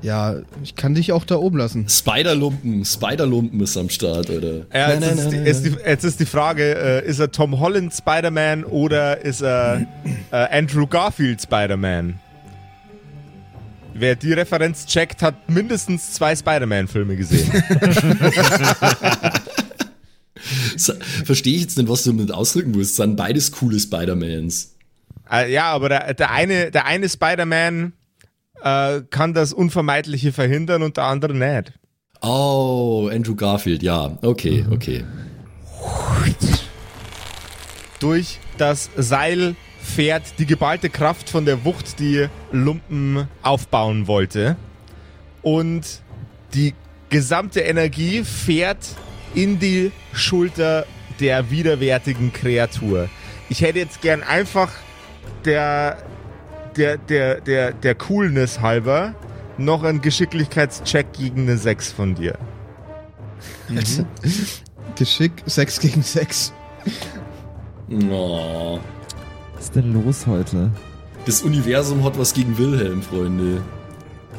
[0.02, 0.34] Ja,
[0.64, 1.88] ich kann dich auch da oben lassen.
[1.88, 4.66] Spiderlumpen, Spiderlumpen ist am Start, oder?
[4.74, 7.94] Ja, jetzt, ist die, ist die, jetzt ist die Frage, äh, ist er Tom Holland
[7.94, 9.86] Spider-Man oder ist er
[10.32, 12.18] äh, Andrew Garfield Spider-Man?
[13.94, 17.52] Wer die Referenz checkt, hat mindestens zwei Spider-Man-Filme gesehen.
[21.24, 22.96] Verstehe ich jetzt nicht, was du damit ausdrücken willst.
[22.96, 24.74] Sind beides coole Spider-Mans.
[25.30, 27.92] äh, ja, aber der, der eine, der eine Spider-Man
[28.62, 31.72] äh, kann das Unvermeidliche verhindern und der andere nicht.
[32.22, 34.16] Oh, Andrew Garfield, ja.
[34.22, 35.04] Okay, okay.
[37.98, 44.56] Durch das Seil fährt die geballte Kraft von der Wucht, die Lumpen aufbauen wollte.
[45.42, 46.02] Und
[46.54, 46.74] die
[47.10, 48.96] gesamte Energie fährt
[49.34, 50.86] in die Schulter
[51.20, 53.08] der widerwärtigen Kreatur.
[53.48, 54.70] Ich hätte jetzt gern einfach
[55.44, 55.98] der,
[56.76, 59.14] der, der, der, der Coolness halber
[59.58, 62.38] noch einen Geschicklichkeitscheck gegen eine 6 von dir.
[64.96, 66.52] Geschick 6 gegen 6.
[68.10, 68.78] Oh.
[69.54, 70.70] Was ist denn los heute?
[71.26, 73.62] Das Universum hat was gegen Wilhelm, Freunde.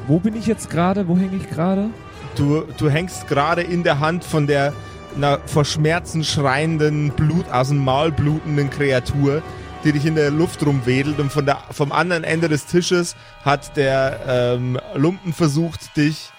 [0.07, 1.07] Wo bin ich jetzt gerade?
[1.07, 1.89] Wo hänge ich gerade?
[2.35, 4.73] Du, du hängst gerade in der Hand von der
[5.15, 9.41] einer vor Schmerzen schreienden, Blut aus dem Maul blutenden Kreatur,
[9.83, 13.75] die dich in der Luft rumwedelt und von der, vom anderen Ende des Tisches hat
[13.77, 16.31] der ähm, Lumpen versucht, dich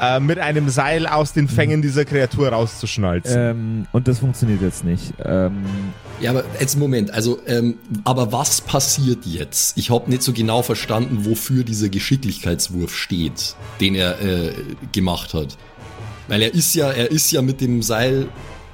[0.00, 3.38] äh, mit einem Seil aus den Fängen dieser Kreatur rauszuschnalzen.
[3.38, 5.14] Ähm, und das funktioniert jetzt nicht.
[5.24, 5.64] Ähm,
[6.20, 9.76] Ja, aber jetzt Moment, also, ähm, aber was passiert jetzt?
[9.76, 14.52] Ich habe nicht so genau verstanden, wofür dieser Geschicklichkeitswurf steht, den er äh,
[14.92, 15.56] gemacht hat.
[16.28, 18.28] Weil er ist ja, er ist ja mit dem Seil.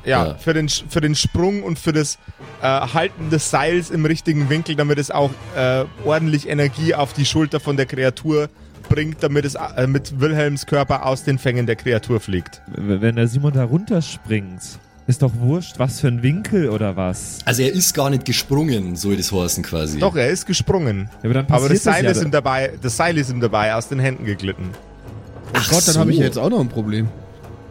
[0.07, 0.35] Ja, Ja.
[0.37, 2.19] Für, den, für den Sprung und für das
[2.63, 7.27] äh, Halten des Seils im richtigen Winkel, damit es auch äh, ordentlich Energie auf die
[7.27, 8.49] Schulter von der Kreatur
[8.89, 12.63] bringt, damit es äh, mit Wilhelms Körper aus den Fängen der Kreatur fliegt.
[12.69, 14.63] wenn der Simon da runterspringt,
[15.09, 17.39] ist doch wurscht, was für ein Winkel oder was.
[17.45, 19.99] Also er ist gar nicht gesprungen, soll das heißen quasi.
[19.99, 21.09] Doch, er ist gesprungen.
[21.23, 23.75] Ja, aber dann Aber das Seil, ja ist ihm dabei, das Seil ist ihm dabei
[23.75, 24.71] aus den Händen geglitten.
[25.55, 26.01] Oh Gott, dann so.
[26.01, 27.09] habe ich ja jetzt auch noch ein Problem.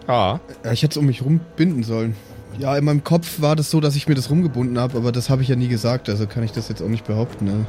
[0.08, 2.16] Ah, Ja, ich hätte es um mich rumbinden sollen.
[2.60, 5.30] Ja, in meinem Kopf war das so, dass ich mir das rumgebunden habe, aber das
[5.30, 7.46] habe ich ja nie gesagt, also kann ich das jetzt auch nicht behaupten.
[7.46, 7.66] Ne?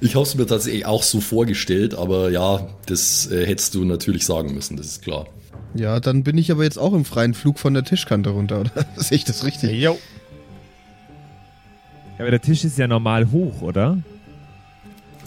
[0.00, 4.24] Ich habe es mir tatsächlich auch so vorgestellt, aber ja, das äh, hättest du natürlich
[4.24, 5.26] sagen müssen, das ist klar.
[5.74, 8.70] Ja, dann bin ich aber jetzt auch im freien Flug von der Tischkante runter, oder?
[8.96, 9.72] Sehe ich das richtig?
[9.72, 9.98] jo.
[12.18, 13.98] Ja, aber der Tisch ist ja normal hoch, oder?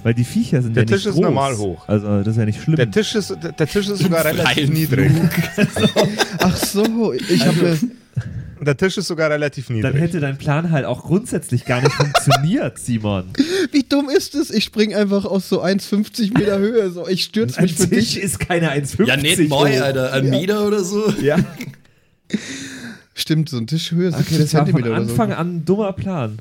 [0.06, 1.24] Weil die Viecher sind Der ja nicht Tisch ist groß.
[1.24, 1.90] normal hoch.
[1.90, 2.76] Also das ist ja nicht schlimm.
[2.76, 5.12] Der Tisch ist, der, der Tisch ist sogar relativ niedrig.
[6.38, 7.76] Ach so, ich habe
[8.62, 9.96] Der Tisch ist sogar relativ Dann niedrig.
[10.00, 13.26] hätte dein Plan halt auch grundsätzlich gar nicht funktioniert, Simon.
[13.72, 14.52] Wie dumm ist es?
[14.52, 16.92] Ich spring einfach aus so 1,50 Meter Höhe.
[16.92, 18.22] So, ich stürze mich für Tisch dich.
[18.22, 19.82] ist keine 1,50 Ja, nicht neu, hoch.
[19.82, 20.14] Alter.
[20.14, 21.12] Ein Meter oder so.
[21.20, 21.40] Ja,
[23.16, 25.36] Stimmt, so ein Tischhöhe ist okay, 17 das war von Anfang so.
[25.36, 26.40] an ein dummer Plan.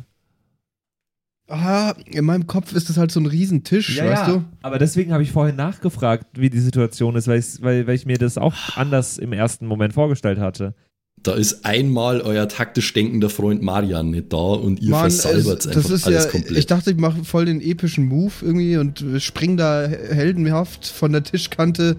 [1.46, 4.32] Ah, in meinem Kopf ist das halt so ein Riesentisch, Ja, weißt ja.
[4.34, 4.44] du?
[4.62, 8.06] Aber deswegen habe ich vorhin nachgefragt, wie die Situation ist, weil, ich's- weil, weil ich
[8.06, 10.74] mir das auch anders im ersten Moment vorgestellt hatte.
[11.22, 15.66] Da ist einmal euer taktisch denkender Freund Marian nicht da und ihr Mann, versalbert es-
[15.68, 16.58] einfach das ist alles ja, komplett.
[16.58, 21.22] ich dachte, ich mache voll den epischen Move irgendwie und spring da heldenhaft von der
[21.24, 21.96] Tischkante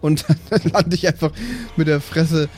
[0.00, 1.32] und dann lande ich einfach
[1.76, 2.48] mit der Fresse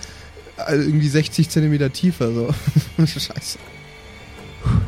[0.69, 2.33] äh, irgendwie 60 Zentimeter tiefer.
[2.33, 2.49] So.
[3.07, 3.59] Scheiße.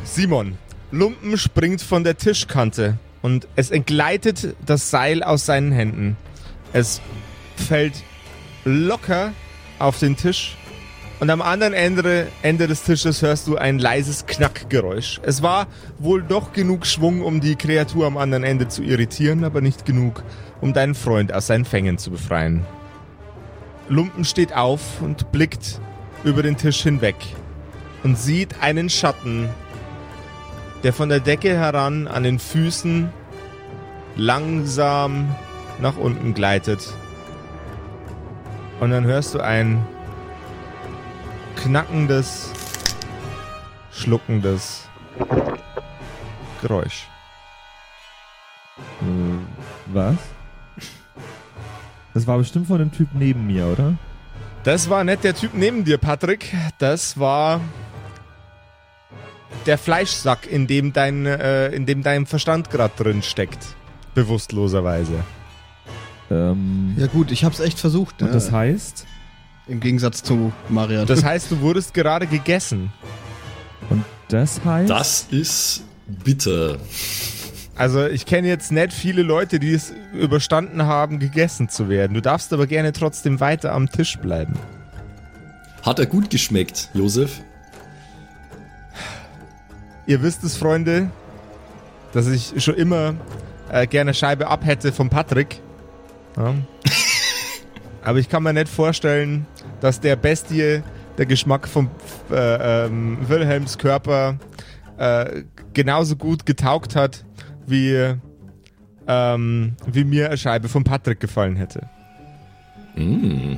[0.05, 0.53] Simon,
[0.91, 6.15] Lumpen springt von der Tischkante und es entgleitet das Seil aus seinen Händen.
[6.73, 7.01] Es
[7.55, 8.03] fällt
[8.65, 9.33] locker
[9.79, 10.55] auf den Tisch
[11.19, 15.21] und am anderen Ende, Ende des Tisches hörst du ein leises Knackgeräusch.
[15.23, 15.67] Es war
[15.97, 20.23] wohl doch genug Schwung, um die Kreatur am anderen Ende zu irritieren, aber nicht genug,
[20.61, 22.65] um deinen Freund aus seinen Fängen zu befreien.
[23.87, 25.79] Lumpen steht auf und blickt
[26.23, 27.15] über den Tisch hinweg
[28.03, 29.49] und sieht einen Schatten
[30.85, 33.09] der von der Decke heran an den Füßen
[34.15, 35.33] langsam
[35.81, 36.93] nach unten gleitet.
[38.79, 39.83] Und dann hörst du ein
[41.55, 42.51] knackendes,
[43.91, 44.87] schluckendes
[46.61, 47.07] Geräusch.
[49.01, 49.39] Äh,
[49.87, 50.17] was?
[52.13, 53.95] Das war bestimmt von dem Typ neben mir, oder?
[54.63, 56.55] Das war nicht der Typ neben dir, Patrick.
[56.77, 57.59] Das war
[59.65, 63.59] der Fleischsack, in dem dein, äh, in dem dein Verstand gerade drin steckt.
[64.13, 65.23] Bewusstloserweise.
[66.31, 68.21] Ähm, Ja gut, ich hab's echt versucht.
[68.21, 68.33] und Ne?
[68.33, 69.05] das heißt,
[69.67, 71.05] Im Gegensatz zu Marian.
[71.07, 72.91] Das heißt, du wurdest gerade gegessen.
[74.29, 75.83] das heißt, Das ist
[76.23, 76.77] bitter.
[77.75, 82.13] Also ich kenne jetzt nicht viele Leute, die es überstanden haben, gegessen zu werden.
[82.13, 84.53] Du darfst aber gerne trotzdem weiter am Tisch bleiben.
[85.83, 87.41] Hat er gut geschmeckt, Josef?
[90.07, 91.09] Ihr wisst es, Freunde,
[92.13, 93.15] dass ich schon immer
[93.71, 95.59] äh, gerne Scheibe ab hätte von Patrick.
[96.37, 96.53] Ja.
[98.03, 99.47] Aber ich kann mir nicht vorstellen,
[99.81, 100.83] dass der Bestie
[101.17, 101.89] der Geschmack von
[102.29, 104.37] äh, ähm, Wilhelms Körper
[104.97, 107.25] äh, genauso gut getaugt hat,
[107.65, 108.13] wie,
[109.07, 111.89] ähm, wie mir eine Scheibe von Patrick gefallen hätte.
[112.95, 113.55] Mm.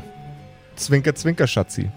[0.76, 1.92] Zwinker, zwinker, Schatzi.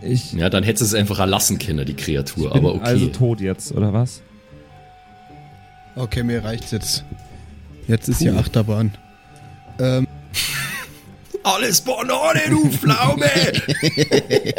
[0.00, 2.52] Ich Ja, dann hätte es einfach erlassen können, die Kreatur.
[2.52, 2.84] bin Aber okay.
[2.84, 4.22] also tot jetzt, oder was?
[5.96, 7.04] Okay, mir reicht's jetzt.
[7.86, 8.38] Jetzt ist hier Puh.
[8.38, 8.94] Achterbahn.
[9.78, 10.06] Ähm,
[11.42, 13.26] Alles Banane, du Pflaume!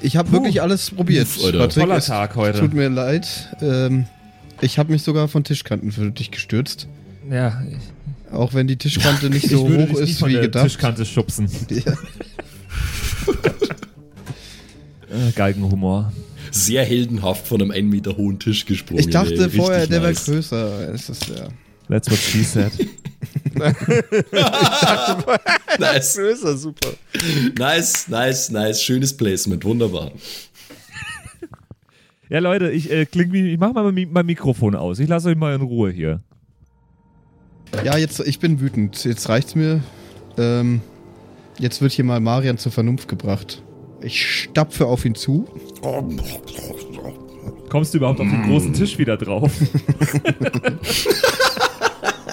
[0.00, 1.26] ich habe wirklich alles probiert.
[1.26, 1.58] Uff, Alter.
[1.58, 2.60] Patrick, Toller es Tag heute.
[2.60, 3.54] Tut mir leid.
[3.60, 4.06] Ähm,
[4.62, 6.88] ich habe mich sogar von Tischkanten für dich gestürzt.
[7.30, 10.42] Ja, ich, Auch wenn die Tischkante nicht ich so würde hoch ist von wie der
[10.42, 10.64] gedacht.
[10.64, 11.48] Tischkante schubsen.
[11.68, 11.92] Ja.
[15.14, 16.12] Äh, Galgenhumor.
[16.50, 19.00] Sehr heldenhaft von einem einen Meter hohen Tisch gesprungen.
[19.00, 19.50] Ich dachte ey.
[19.50, 20.24] vorher, der wäre nice.
[20.24, 20.92] größer.
[20.92, 21.48] Es ist, ja.
[21.88, 22.72] That's what she said.
[25.78, 26.88] Nice, Größer, super.
[27.56, 28.82] nice, nice, nice.
[28.82, 30.10] Schönes Placement, wunderbar.
[32.28, 34.98] ja, Leute, ich äh, kling wie, ich mach mal mein Mikrofon aus.
[34.98, 36.20] Ich lasse euch mal in Ruhe hier.
[37.84, 39.04] ja, jetzt, ich bin wütend.
[39.04, 39.82] Jetzt reicht's mir.
[40.36, 40.80] Ähm,
[41.58, 43.62] jetzt wird hier mal Marian zur Vernunft gebracht.
[44.00, 45.46] Ich stapfe auf ihn zu.
[47.68, 49.50] Kommst du überhaupt auf den großen Tisch wieder drauf?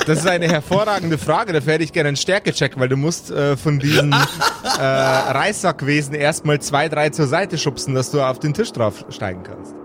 [0.06, 1.54] Das ist eine hervorragende Frage.
[1.54, 6.60] Dafür hätte ich gerne einen Stärkecheck, weil du musst äh, von diesen äh, Reissackwesen erstmal
[6.60, 9.76] zwei, drei zur Seite schubsen, dass du auf den Tisch draufsteigen kannst.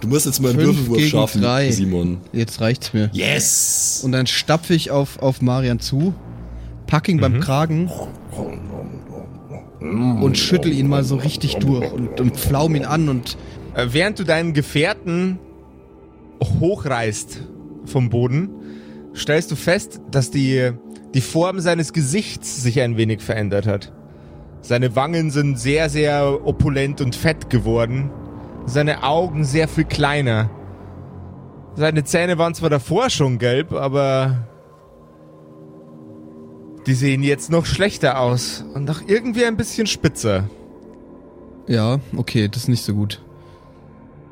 [0.00, 1.70] Du musst jetzt mal einen Fünf Würfelwurf gegen schaffen, drei.
[1.70, 2.20] Simon.
[2.32, 3.08] Jetzt reicht's mir.
[3.12, 4.02] Yes!
[4.04, 6.14] Und dann stapfe ich auf, auf Marian zu,
[6.86, 7.90] pack ihn beim Kragen
[9.80, 13.36] und schüttel ihn mal so richtig durch und, und pflaum ihn an und
[13.76, 15.38] Äh, während du deinen Gefährten
[16.60, 17.42] hochreißt
[17.84, 18.48] vom Boden,
[19.14, 20.72] stellst du fest, dass die,
[21.12, 23.92] die Form seines Gesichts sich ein wenig verändert hat.
[24.62, 28.10] Seine Wangen sind sehr, sehr opulent und fett geworden.
[28.64, 30.50] Seine Augen sehr viel kleiner.
[31.74, 34.48] Seine Zähne waren zwar davor schon gelb, aber
[36.86, 40.48] die sehen jetzt noch schlechter aus und auch irgendwie ein bisschen spitzer.
[41.66, 43.20] ja, okay, das ist nicht so gut.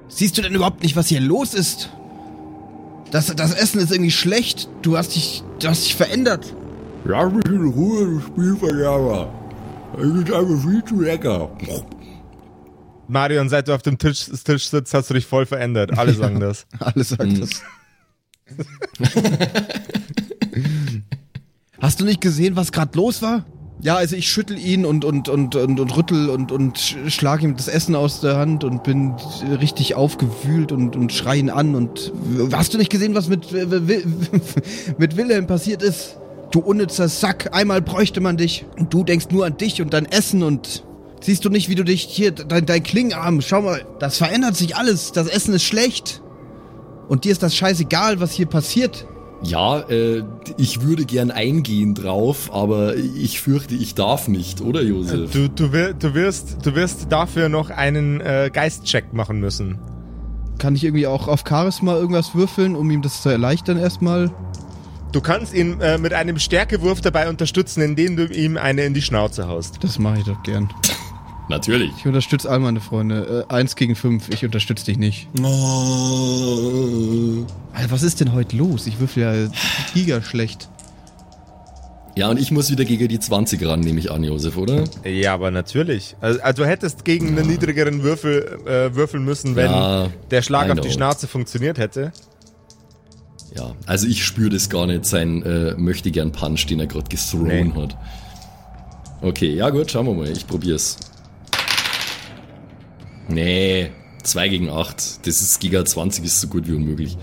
[0.09, 1.90] Siehst du denn überhaupt nicht, was hier los ist?
[3.11, 4.69] Das, das Essen ist irgendwie schlecht.
[4.83, 6.55] Du hast dich, du hast dich verändert.
[7.05, 9.33] Lass mich in Ruhe, du Spielverderber.
[9.99, 11.51] Es ist einfach viel zu lecker.
[13.09, 15.99] Marion, seit du auf dem Tisch, Tisch sitzt, hast du dich voll verändert.
[15.99, 16.67] Alle sagen das.
[16.79, 17.62] Alles sagt das.
[21.85, 23.44] Hast du nicht gesehen, was gerade los war?
[23.83, 27.42] Ja, also ich schüttel ihn und und und und, und rüttel und und sch- schlag
[27.42, 29.12] ihm das Essen aus der Hand und bin
[29.61, 32.11] richtig aufgewühlt und und schrei ihn an und
[32.53, 33.53] hast du nicht gesehen, was mit
[34.99, 36.16] mit Wilhelm passiert ist?
[36.53, 40.07] Du unnützer Sack, einmal bräuchte man dich und du denkst nur an dich und dein
[40.07, 40.85] Essen und
[41.20, 44.75] siehst du nicht, wie du dich hier dein dein Klingarm, schau mal, das verändert sich
[44.75, 46.23] alles, das Essen ist schlecht.
[47.11, 49.06] Und dir ist das scheißegal, was hier passiert.
[49.45, 50.23] Ja, äh,
[50.57, 55.31] ich würde gern eingehen drauf, aber ich fürchte, ich darf nicht, oder Josef?
[55.31, 59.79] Du, du, du, wirst, du wirst dafür noch einen äh, Geistcheck machen müssen.
[60.59, 64.31] Kann ich irgendwie auch auf Charisma irgendwas würfeln, um ihm das zu erleichtern erstmal?
[65.13, 69.03] Du kannst ihn äh, mit einem Stärkewurf dabei unterstützen, indem du ihm eine in die
[69.03, 69.79] Schnauze haust.
[69.83, 70.69] Das mache ich doch gern.
[71.49, 71.92] Natürlich.
[71.99, 73.47] Ich unterstütze all meine Freunde.
[73.49, 75.29] Äh, eins gegen fünf, ich unterstütze dich nicht.
[77.75, 78.87] Alter, was ist denn heute los?
[78.87, 79.51] Ich würfel ja
[79.92, 80.69] giga schlecht.
[82.17, 84.85] Ja, und ich muss wieder gegen die 20 ran, nehme ich an, Josef, oder?
[85.05, 86.15] Ja, aber natürlich.
[86.21, 90.71] Also, also du hättest gegen einen niedrigeren Würfel äh, würfeln müssen, wenn Ja, der Schlag
[90.71, 90.90] auf die.
[90.92, 92.13] Schnauze funktioniert hätte.
[93.57, 97.09] Ja, also ich spüre das gar nicht, sein äh, möchte gern Punch, den er gerade
[97.09, 97.73] gethrown Nee.
[97.75, 97.97] hat.
[99.21, 100.97] Okay, ja gut, schauen wir mal, ich probier's.
[103.29, 103.90] Nee,
[104.22, 105.27] 2 gegen 8.
[105.27, 107.16] Das ist Giga 20 ist so gut wie unmöglich.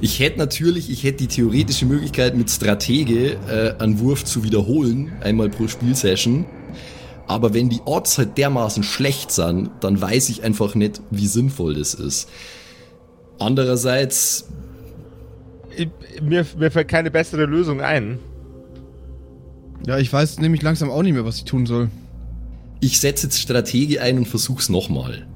[0.00, 5.12] Ich hätte natürlich, ich hätte die theoretische Möglichkeit mit Stratege äh, einen Wurf zu wiederholen,
[5.20, 6.44] einmal pro Spielsession.
[7.26, 11.74] Aber wenn die Odds halt dermaßen schlecht sind, dann weiß ich einfach nicht, wie sinnvoll
[11.74, 12.28] das ist.
[13.38, 14.46] Andererseits,
[15.76, 15.88] Ich,
[16.20, 18.18] mir, mir fällt keine bessere Lösung ein.
[19.86, 21.88] Ja, ich weiß nämlich langsam auch nicht mehr, was ich tun soll.
[22.80, 25.26] ich setze jetzt Strategie ein und versuch's nochmal.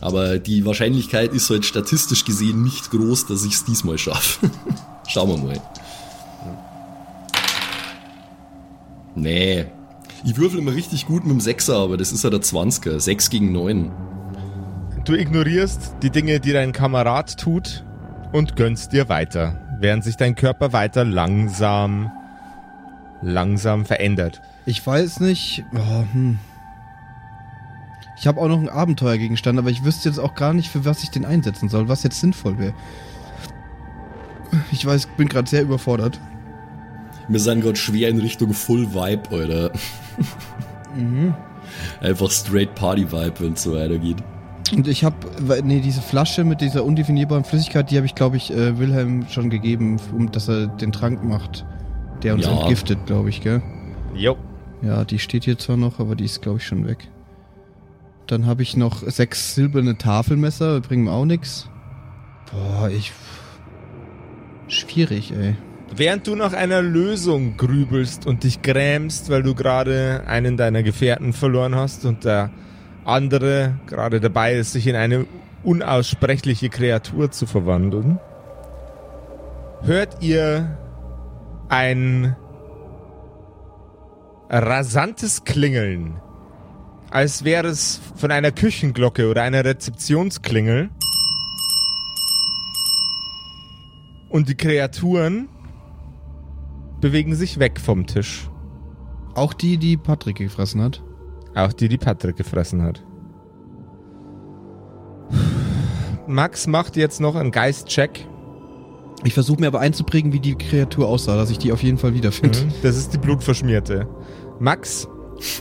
[0.00, 4.50] Aber die Wahrscheinlichkeit ist halt statistisch gesehen nicht groß, dass ich's diesmal schaffe.
[5.06, 5.62] Schauen wir mal.
[9.14, 9.66] Nee.
[10.24, 12.98] Ich würfel immer richtig gut mit dem Sechser, aber das ist ja der 20er.
[12.98, 13.90] 6 gegen 9.
[15.04, 17.84] Du ignorierst die Dinge, die dein Kamerad tut
[18.32, 22.10] und gönnst dir weiter, während sich dein Körper weiter langsam,
[23.22, 24.40] langsam verändert.
[24.66, 25.64] Ich weiß nicht.
[25.74, 26.38] Oh, hm.
[28.20, 31.02] Ich habe auch noch einen Abenteuergegenstand, aber ich wüsste jetzt auch gar nicht, für was
[31.02, 32.74] ich den einsetzen soll, was jetzt sinnvoll wäre.
[34.72, 36.20] Ich weiß, bin gerade sehr überfordert.
[37.28, 39.70] Wir sind gerade schwer in Richtung Full Vibe, Alter.
[42.02, 44.18] Einfach straight Party Vibe, wenn's so weitergeht.
[44.74, 45.16] Und ich habe,
[45.64, 49.48] nee, diese Flasche mit dieser undefinierbaren Flüssigkeit, die habe ich, glaube ich, äh, Wilhelm schon
[49.48, 51.64] gegeben, um dass er den Trank macht.
[52.22, 52.52] Der uns Ja.
[52.60, 53.62] entgiftet, glaube ich, gell?
[54.14, 54.36] Jo.
[54.82, 57.08] Ja, die steht hier zwar noch, aber die ist, glaube ich, schon weg.
[58.30, 61.68] Dann habe ich noch sechs silberne Tafelmesser, bringen mir auch nix.
[62.52, 63.12] Boah, ich.
[64.68, 65.56] Schwierig, ey.
[65.96, 71.32] Während du nach einer Lösung grübelst und dich grämst, weil du gerade einen deiner Gefährten
[71.32, 72.50] verloren hast und der
[73.04, 75.26] andere gerade dabei ist, sich in eine
[75.64, 78.20] unaussprechliche Kreatur zu verwandeln,
[79.82, 80.78] hört ihr
[81.68, 82.36] ein
[84.48, 86.20] rasantes Klingeln,
[87.10, 90.90] als wäre es von einer Küchenglocke oder einer Rezeptionsklingel.
[94.28, 95.48] Und die Kreaturen
[97.00, 98.48] bewegen sich weg vom Tisch.
[99.34, 101.02] Auch die, die Patrick gefressen hat.
[101.54, 103.04] Auch die, die Patrick gefressen hat.
[106.28, 108.28] Max macht jetzt noch einen Geist-Check.
[109.24, 112.14] Ich versuche mir aber einzuprägen, wie die Kreatur aussah, dass ich die auf jeden Fall
[112.14, 112.68] wiederfinde.
[112.82, 114.08] Das ist die blutverschmierte.
[114.60, 115.08] Max,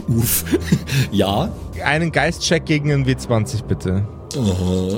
[0.08, 0.46] Uff.
[1.12, 1.50] ja.
[1.84, 4.08] einen Geist-Check gegen einen W20 bitte.
[4.36, 4.98] Aha.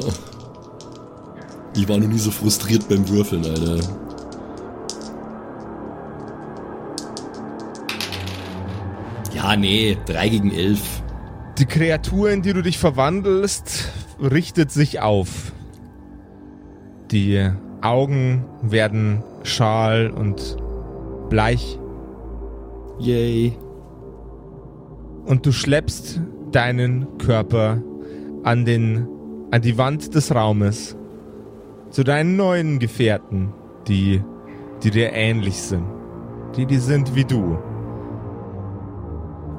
[1.75, 3.79] Ich war noch nie so frustriert beim Würfeln, Alter.
[9.34, 10.79] Ja, nee, 3 gegen 11.
[11.57, 15.53] Die Kreatur, in die du dich verwandelst, richtet sich auf.
[17.11, 17.49] Die
[17.82, 20.57] Augen werden schal und
[21.29, 21.79] bleich
[22.99, 23.57] Yay.
[25.26, 27.82] Und du schleppst deinen Körper
[28.43, 29.07] an den
[29.51, 30.95] an die Wand des Raumes
[31.89, 33.53] zu deinen neuen Gefährten,
[33.88, 34.22] die
[34.84, 35.86] die dir ähnlich sind,
[36.55, 37.57] die die sind wie du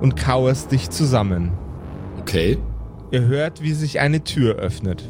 [0.01, 1.53] und kauerst dich zusammen.
[2.21, 2.59] Okay.
[3.13, 5.05] Ihr hört, wie sich eine Tür öffnet.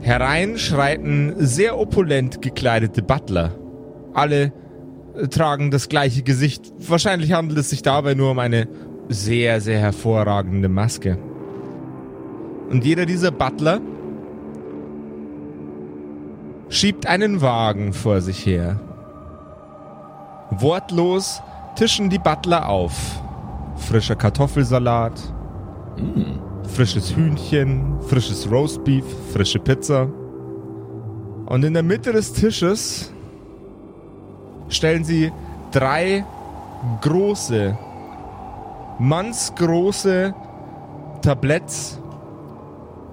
[0.00, 3.52] Herein schreiten sehr opulent gekleidete Butler.
[4.14, 4.52] Alle
[5.30, 6.72] tragen das gleiche Gesicht.
[6.78, 8.68] Wahrscheinlich handelt es sich dabei nur um eine
[9.08, 11.18] sehr, sehr hervorragende Maske.
[12.70, 13.80] Und jeder dieser Butler
[16.68, 18.80] schiebt einen Wagen vor sich her.
[20.50, 21.42] Wortlos
[21.76, 23.20] tischen die Butler auf.
[23.76, 25.20] Frischer Kartoffelsalat,
[26.74, 30.08] frisches Hühnchen, frisches Roastbeef, frische Pizza.
[31.46, 33.13] Und in der Mitte des Tisches
[34.68, 35.32] stellen sie
[35.72, 36.24] drei
[37.00, 37.76] große,
[38.98, 40.34] mannsgroße
[41.22, 42.00] Tabletts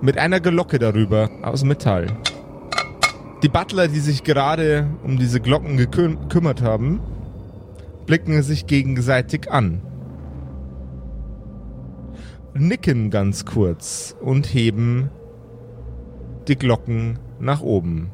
[0.02, 2.08] mit einer Glocke darüber aus Metall.
[3.44, 7.00] Die Butler, die sich gerade um diese Glocken gekü- gekümmert haben,
[8.06, 9.82] blicken sich gegenseitig an
[12.54, 15.10] nicken ganz kurz und heben
[16.48, 18.12] die Glocken nach oben.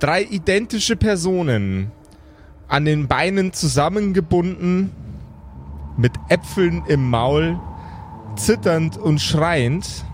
[0.00, 1.92] Drei identische Personen
[2.68, 4.90] an den Beinen zusammengebunden,
[5.96, 7.60] mit Äpfeln im Maul,
[8.36, 10.04] zitternd und schreiend,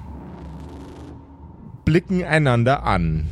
[1.84, 3.28] blicken einander an.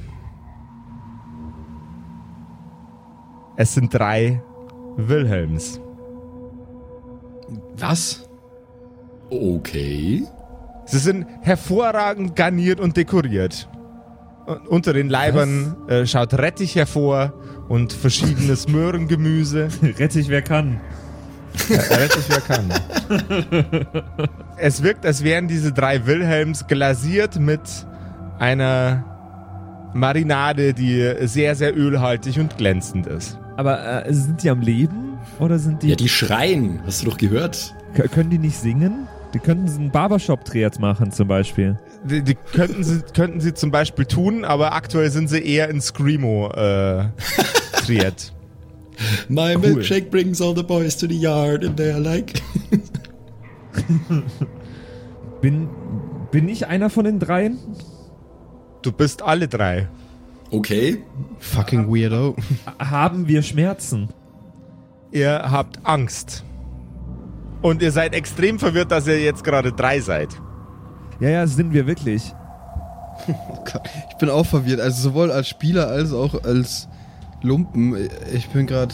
[3.57, 4.41] Es sind drei
[4.97, 5.81] Wilhelms.
[7.77, 8.29] Was?
[9.31, 10.25] Okay.
[10.87, 13.69] Sie sind hervorragend garniert und dekoriert.
[14.69, 17.33] Unter den Leibern äh, schaut Rettich hervor
[17.69, 19.69] und verschiedenes Möhrengemüse.
[19.99, 20.81] Rettich, wer kann.
[21.71, 22.71] Äh, Rettich, wer kann.
[24.57, 27.61] es wirkt, als wären diese drei Wilhelms glasiert mit
[28.39, 29.05] einer
[29.95, 33.39] Marinade, die sehr, sehr ölhaltig und glänzend ist.
[33.57, 35.17] Aber äh, sind die am Leben?
[35.39, 35.89] Oder sind die.
[35.91, 36.81] Ja, die schreien.
[36.85, 37.75] Hast du doch gehört?
[37.95, 39.07] K- können die nicht singen?
[39.35, 41.77] Die könnten so einen Barbershop-Dreh jetzt machen, zum Beispiel.
[42.05, 45.81] Die, die könnten, sie, könnten sie zum Beispiel tun, aber aktuell sind sie eher in
[45.81, 47.07] Screamo äh.
[49.29, 49.59] My Cool.
[49.59, 52.41] milkshake brings all the boys to the yard and they're like.
[55.41, 55.69] Bin,
[56.31, 57.59] bin ich einer von den dreien?
[58.83, 59.89] Du bist alle drei.
[60.51, 61.03] Okay.
[61.41, 62.37] Fucking Weirdo.
[62.79, 64.09] Haben wir Schmerzen?
[65.11, 66.45] Ihr habt Angst.
[67.65, 70.29] Und ihr seid extrem verwirrt, dass ihr jetzt gerade drei seid.
[71.19, 72.23] Ja, ja, sind wir wirklich.
[73.27, 73.65] Oh
[74.11, 74.81] Ich bin auch verwirrt.
[74.81, 76.89] Also sowohl als Spieler als auch als
[77.43, 77.97] Lumpen.
[78.35, 78.93] Ich bin gerade.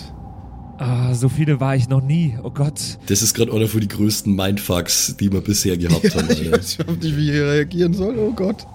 [0.78, 2.38] Ah, so viele war ich noch nie.
[2.44, 2.98] Oh Gott.
[3.06, 6.28] Das ist gerade einer von die größten Mindfucks, die wir bisher gehabt haben.
[6.30, 6.58] Ich Alter.
[6.58, 8.16] weiß überhaupt nicht, wie ich hier reagieren soll.
[8.18, 8.66] Oh Gott.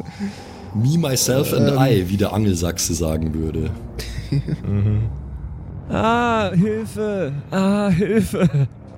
[0.73, 3.69] Me, myself and I, wie der Angelsachse sagen würde.
[5.87, 7.31] Ah, Hilfe.
[7.51, 8.49] Ah, Hilfe.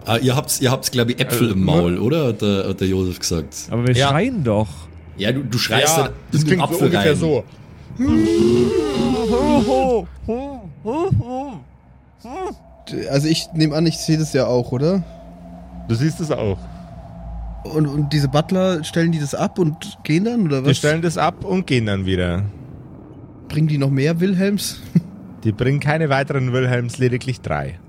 [0.08, 2.28] Ah, ihr habt's, ihr habt's, glaube ich, Äpfel im Maul, oder?
[2.28, 3.68] Hat der, hat der Josef gesagt.
[3.70, 4.08] Aber wir Ja.
[4.10, 4.68] schreien doch.
[5.18, 7.18] Ja, du, du schreist dann das in den so Apfel ungefähr rein.
[7.18, 7.44] so.
[13.10, 15.04] Also ich nehme an, ich sehe das ja auch, oder?
[15.88, 16.58] Du siehst es auch.
[17.64, 20.46] Und, und diese Butler, stellen die das ab und gehen dann?
[20.46, 20.78] Oder Die was?
[20.78, 22.44] stellen das ab und gehen dann wieder.
[23.50, 24.80] Bringen die noch mehr Wilhelms?
[25.44, 27.80] Die bringen keine weiteren Wilhelms, lediglich drei.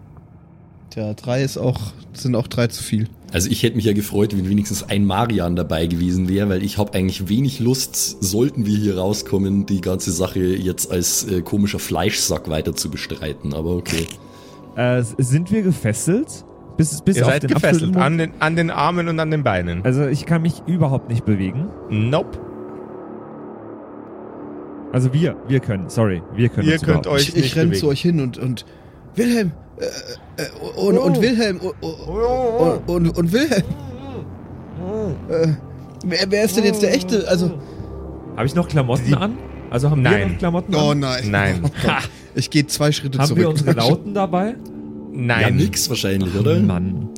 [0.91, 3.09] Tja, drei ist auch, sind auch drei zu viel.
[3.31, 6.79] Also ich hätte mich ja gefreut, wenn wenigstens ein Marian dabei gewesen wäre, weil ich
[6.79, 11.79] habe eigentlich wenig Lust, sollten wir hier rauskommen, die ganze Sache jetzt als äh, komischer
[11.79, 13.53] Fleischsack weiter zu bestreiten.
[13.53, 14.07] Aber okay.
[14.77, 16.45] Äh, sind wir gefesselt?
[16.79, 19.43] Bis, bis Ihr auf seid den gefesselt an den, an den Armen und an den
[19.43, 19.85] Beinen.
[19.85, 21.69] Also ich kann mich überhaupt nicht bewegen.
[21.91, 22.39] Nope.
[24.93, 27.57] Also wir, wir können, sorry, wir können Ihr uns könnt überhaupt euch Ich, ich nicht
[27.57, 27.81] renn bewegen.
[27.81, 28.65] zu euch hin und, und
[29.17, 33.65] Wilhelm äh, äh, und, und Wilhelm und, und, und, und Wilhelm.
[35.29, 35.49] Äh,
[36.05, 37.27] wer, wer ist denn jetzt der echte?
[37.29, 37.51] Also,
[38.37, 39.39] Habe ich noch Klamotten an?
[39.71, 40.33] Also haben wir Nein.
[40.33, 40.99] noch Klamotten oh an?
[41.01, 41.31] nein.
[41.31, 41.61] Nein.
[41.63, 42.09] Oh Gott.
[42.35, 43.41] Ich gehe zwei Schritte Haben zurück.
[43.41, 44.55] wir unsere Lauten dabei?
[45.13, 45.41] Nein.
[45.43, 46.59] Ja, nix wahrscheinlich, oder?
[46.61, 47.09] Mann.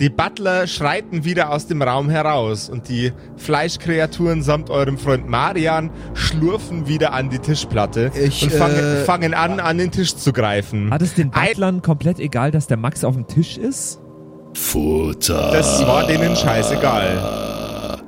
[0.00, 5.90] Die Butler schreiten wieder aus dem Raum heraus und die Fleischkreaturen samt eurem Freund Marian
[6.14, 10.32] schlurfen wieder an die Tischplatte Ich, und fangen, äh, fangen an, an den Tisch zu
[10.32, 10.90] greifen.
[10.90, 14.00] Hat es den Ein- Butlern komplett egal, dass der Max auf dem Tisch ist?
[14.54, 15.50] Futter.
[15.52, 18.00] Das war denen scheißegal.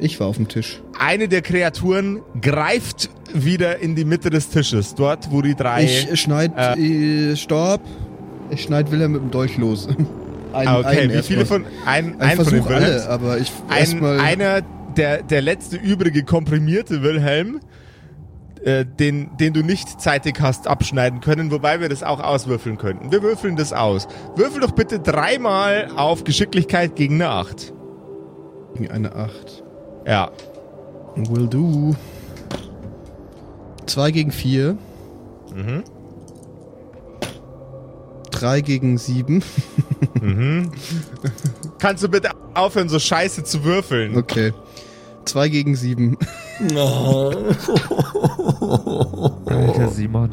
[0.00, 0.82] Ich war auf dem Tisch.
[0.98, 5.84] Eine der Kreaturen greift wieder in die Mitte des Tisches, dort wo die drei...
[5.84, 7.80] Ich schneid äh, Stopp.
[8.50, 9.86] Ich schneid Wilhelm mit dem Dolch los.
[10.54, 11.64] Ein, Ah, okay, einen wie viele von...
[11.84, 13.06] Ein, ein von den Wilhelms?
[13.06, 14.62] alle, aber ich Ein, einer,
[14.96, 17.60] der, der letzte übrige komprimierte Wilhelm,
[18.64, 23.12] äh, den, den du nicht zeitig hast abschneiden können, wobei wir das auch auswürfeln könnten.
[23.12, 24.08] Wir würfeln das aus.
[24.36, 27.72] Würfel doch bitte dreimal auf Geschicklichkeit gegen eine 8.
[28.90, 29.64] Eine 8.
[30.06, 30.30] Ja.
[31.16, 31.94] Will do.
[33.86, 34.78] 2 gegen 4.
[35.54, 35.84] Mhm.
[38.34, 39.42] 3 gegen 7.
[41.78, 44.16] Kannst du bitte aufhören, so scheiße zu würfeln?
[44.16, 44.52] Okay.
[45.24, 46.16] 2 gegen 7.
[46.74, 47.32] Oh.
[49.46, 50.30] Alter Simon.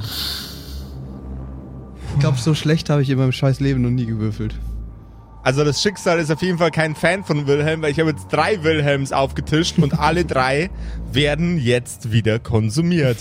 [2.13, 4.55] Ich glaube, so schlecht habe ich in meinem scheiß Leben noch nie gewürfelt.
[5.43, 8.27] Also das Schicksal ist auf jeden Fall kein Fan von Wilhelm, weil ich habe jetzt
[8.29, 10.69] drei Wilhelms aufgetischt und alle drei
[11.11, 13.17] werden jetzt wieder konsumiert.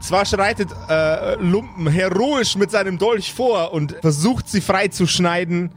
[0.00, 5.72] Zwar schreitet äh, Lumpen heroisch mit seinem Dolch vor und versucht sie frei zu schneiden,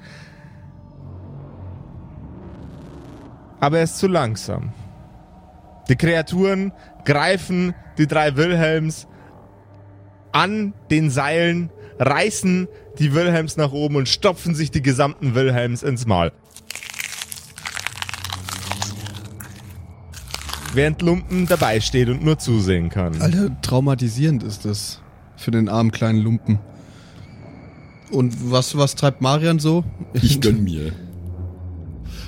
[3.59, 4.73] aber er ist zu langsam.
[5.89, 6.71] Die Kreaturen
[7.05, 9.07] greifen die drei Wilhelms
[10.31, 11.69] an den Seilen,
[11.99, 12.67] reißen
[12.99, 16.31] die Wilhelms nach oben und stopfen sich die gesamten Wilhelms ins Maul.
[20.73, 23.21] Während Lumpen dabei steht und nur zusehen kann.
[23.21, 24.99] Alter, traumatisierend ist das.
[25.35, 26.59] Für den armen kleinen Lumpen.
[28.11, 29.83] Und was, was treibt Marian so?
[30.13, 30.91] Ich gönn mir.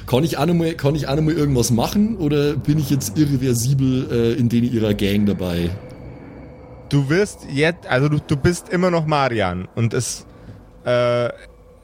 [0.07, 4.33] Kann ich, auch noch mal, kann ich irgendwas machen oder bin ich jetzt irreversibel äh,
[4.33, 5.71] in denen ihrer Gang dabei?
[6.89, 10.25] du wirst jetzt, also du, du bist immer noch Marian und es,
[10.85, 11.29] äh,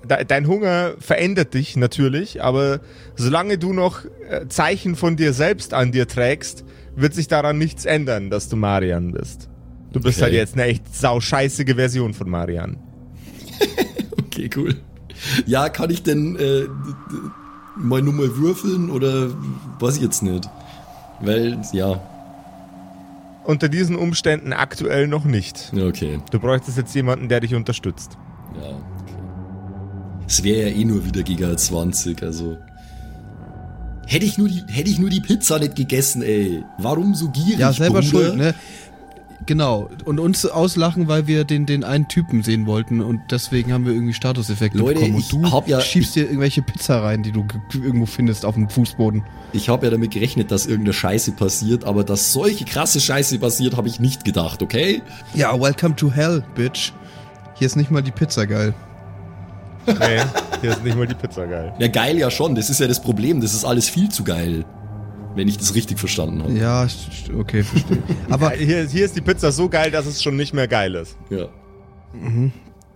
[0.07, 2.79] dein Hunger verändert dich natürlich, aber
[3.15, 6.63] solange du noch äh, Zeichen von dir selbst an dir trägst,
[6.95, 9.47] wird sich daran nichts ändern, dass du Marian bist.
[9.93, 10.23] Du bist Okay.
[10.25, 12.77] halt jetzt eine echt sauscheißige Version von Marian.
[14.33, 14.75] Okay, cool.
[15.45, 16.63] Ja, kann ich denn äh,
[17.77, 19.29] nur mal würfeln oder
[19.79, 20.49] weiß ich jetzt nicht?
[21.19, 21.99] Weil, ja,
[23.43, 25.71] Unter diesen Umständen aktuell noch nicht.
[25.75, 26.19] okay.
[26.31, 28.17] Du bräuchtest jetzt jemanden, der dich unterstützt.
[28.55, 28.69] Ja.
[30.31, 32.55] Es wäre ja eh nur wieder Giga 20, also.
[34.07, 36.63] Hätte ich, nur die, hätte ich nur die Pizza nicht gegessen, ey.
[36.77, 37.59] Warum so gierig?
[37.59, 38.07] Ja, selber Bruder?
[38.07, 38.55] schuld, ne?
[39.45, 39.89] Genau.
[40.05, 43.91] Und uns auslachen, weil wir den, den einen Typen sehen wollten und deswegen haben wir
[43.91, 45.15] irgendwie Statuseffekte Leute, bekommen.
[45.15, 48.69] Und du hab ja- schiebst dir irgendwelche Pizza rein, die du irgendwo findest auf dem
[48.69, 49.23] Fußboden.
[49.51, 53.75] Ich habe ja damit gerechnet, dass irgendeine Scheiße passiert, aber dass solche krasse Scheiße passiert,
[53.75, 55.01] habe ich nicht gedacht, okay?
[55.33, 56.93] Ja, welcome to hell, bitch.
[57.55, 58.73] Hier ist nicht mal die Pizza geil.
[59.87, 60.21] Nee,
[60.61, 61.73] hier ist nicht mal die Pizza geil.
[61.79, 64.65] Ja, geil ja schon, das ist ja das Problem, das ist alles viel zu geil.
[65.33, 66.51] Wenn ich das richtig verstanden habe.
[66.53, 66.85] Ja,
[67.37, 68.03] okay, verstehe.
[68.29, 71.17] Aber Hier, hier ist die Pizza so geil, dass es schon nicht mehr geil ist.
[71.29, 71.47] Ja.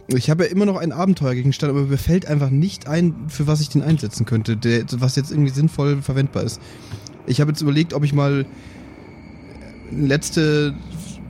[0.08, 3.62] ich habe ja immer noch einen Abenteuergegenstand, aber mir fällt einfach nicht ein, für was
[3.62, 6.60] ich den einsetzen könnte, der, was jetzt irgendwie sinnvoll verwendbar ist.
[7.26, 8.46] Ich habe jetzt überlegt, ob ich mal
[9.90, 10.74] einen letzte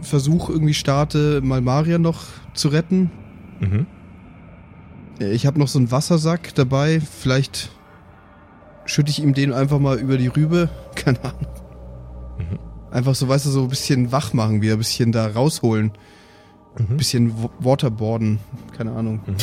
[0.01, 2.23] Versuch irgendwie starte, mal Maria noch
[2.55, 3.11] zu retten.
[3.59, 3.85] Mhm.
[5.19, 6.99] Ich habe noch so einen Wassersack dabei.
[6.99, 7.69] Vielleicht
[8.85, 10.69] schütte ich ihm den einfach mal über die Rübe.
[10.95, 11.47] Keine Ahnung.
[12.91, 15.91] Einfach so, weißt du, so ein bisschen wach machen, wieder ein bisschen da rausholen.
[16.77, 18.39] Ein bisschen wa- waterboarden.
[18.77, 19.21] Keine Ahnung.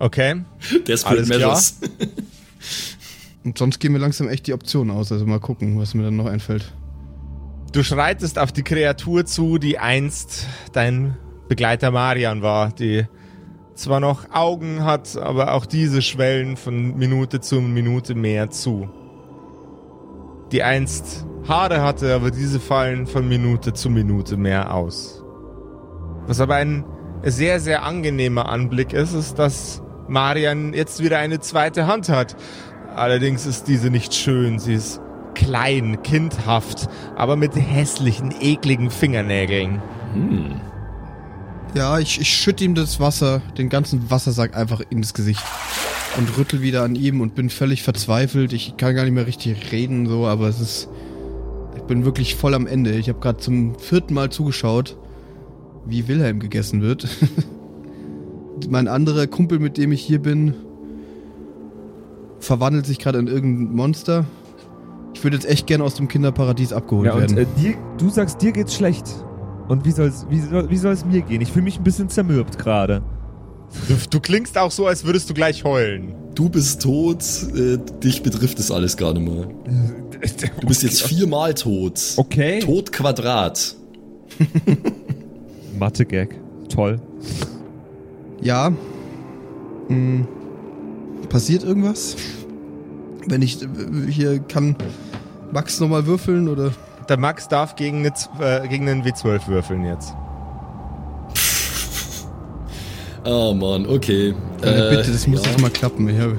[0.00, 0.44] Okay.
[0.86, 1.38] Desperate Alles klar.
[1.40, 1.74] Measures.
[3.44, 5.10] Und sonst gehen mir langsam echt die Optionen aus.
[5.10, 6.72] Also mal gucken, was mir dann noch einfällt.
[7.72, 11.16] Du schreitest auf die Kreatur zu, die einst dein
[11.48, 13.06] Begleiter Marian war, die
[13.78, 18.88] zwar noch Augen hat, aber auch diese schwellen von Minute zu Minute mehr zu.
[20.50, 25.22] Die einst Haare hatte, aber diese fallen von Minute zu Minute mehr aus.
[26.26, 26.84] Was aber ein
[27.22, 32.36] sehr, sehr angenehmer Anblick ist, ist, dass Marian jetzt wieder eine zweite Hand hat.
[32.96, 35.00] Allerdings ist diese nicht schön, sie ist
[35.34, 39.80] klein, kindhaft, aber mit hässlichen, ekligen Fingernägeln.
[40.14, 40.67] Hm.
[41.74, 45.42] Ja, ich, ich schütte ihm das Wasser, den ganzen Wassersack einfach ins Gesicht.
[46.16, 48.52] Und rüttel wieder an ihm und bin völlig verzweifelt.
[48.52, 50.88] Ich kann gar nicht mehr richtig reden, so, aber es ist.
[51.76, 52.92] Ich bin wirklich voll am Ende.
[52.92, 54.96] Ich habe gerade zum vierten Mal zugeschaut,
[55.86, 57.06] wie Wilhelm gegessen wird.
[58.68, 60.54] mein anderer Kumpel, mit dem ich hier bin,
[62.40, 64.24] verwandelt sich gerade in irgendein Monster.
[65.14, 67.38] Ich würde jetzt echt gern aus dem Kinderparadies abgeholt Ja, und werden.
[67.38, 69.06] äh, dir, du sagst, dir geht's schlecht.
[69.68, 71.40] Und wie soll's, wie soll, wie soll's mir gehen?
[71.40, 73.02] Ich fühle mich ein bisschen zermürbt gerade.
[73.86, 76.14] Du, du klingst auch so, als würdest du gleich heulen.
[76.34, 77.22] Du bist tot,
[77.54, 79.48] äh, dich betrifft das alles gar nicht mehr.
[80.60, 82.00] Du bist jetzt viermal tot.
[82.16, 82.60] Okay.
[82.60, 83.76] Tot Quadrat.
[85.78, 86.40] Mathe-Gag.
[86.68, 87.00] Toll.
[88.40, 88.72] Ja.
[89.88, 90.26] Hm.
[91.28, 92.16] Passiert irgendwas?
[93.26, 93.66] Wenn ich äh,
[94.08, 94.76] hier kann
[95.52, 96.72] Max nochmal würfeln oder?
[97.08, 100.14] Der Max darf gegen, eine, äh, gegen einen W12 würfeln jetzt.
[103.24, 104.34] Ah, Mann, okay.
[104.62, 105.50] Äh, bitte, das muss ja.
[105.50, 106.08] jetzt mal klappen.
[106.18, 106.32] Hab,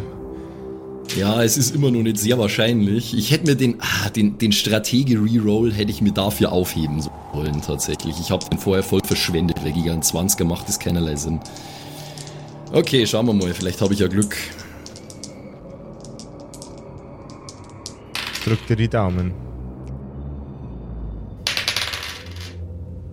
[1.15, 3.17] Ja, es ist immer noch nicht sehr wahrscheinlich.
[3.17, 8.20] Ich hätte mir den, ah, den, den Stratege-Reroll hätte ich mir dafür aufheben sollen, tatsächlich.
[8.20, 11.39] Ich habe den vorher voll verschwendet, weil Gigant 20 macht ist keinerlei Sinn.
[12.72, 14.38] Okay, schauen wir mal, vielleicht habe ich ja Glück.
[18.45, 19.49] Drück dir die Daumen.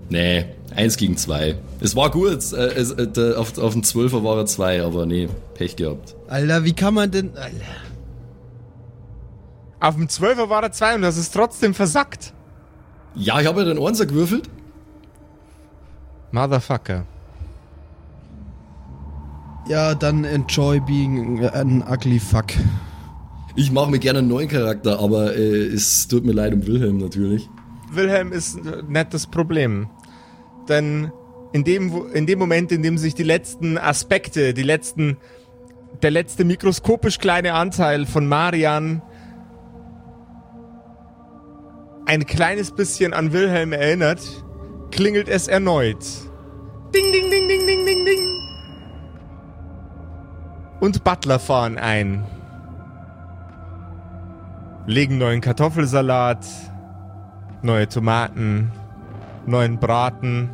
[0.08, 0.44] Nee,
[0.74, 1.56] eins gegen zwei.
[1.80, 5.06] Es war gut, äh, es, äh, der, auf, auf dem 12er war er zwei, aber
[5.06, 6.14] nee, Pech gehabt.
[6.28, 7.36] Alter, wie kann man denn.
[7.36, 7.86] Alter.
[9.80, 12.32] Auf dem 12er war er 2 und das ist trotzdem versackt.
[13.14, 14.48] Ja, ich habe ja den Einser gewürfelt.
[16.32, 17.04] Motherfucker.
[19.68, 22.46] Ja, dann enjoy being an ugly fuck.
[23.54, 26.98] Ich mache mir gerne einen neuen Charakter, aber äh, es tut mir leid um Wilhelm
[26.98, 27.48] natürlich.
[27.90, 29.88] Wilhelm ist nicht das Problem.
[30.68, 31.12] Denn
[31.52, 35.16] in dem, in dem Moment, in dem sich die letzten Aspekte, die letzten,
[36.02, 39.02] der letzte mikroskopisch kleine Anteil von Marian
[42.06, 44.20] ein kleines bisschen an Wilhelm erinnert,
[44.90, 46.04] klingelt es erneut.
[46.94, 48.18] Ding, ding, ding, ding, ding, ding, ding.
[50.80, 52.24] Und Butler fahren ein.
[54.86, 56.46] Legen neuen Kartoffelsalat,
[57.62, 58.70] neue Tomaten,
[59.46, 60.50] neuen Braten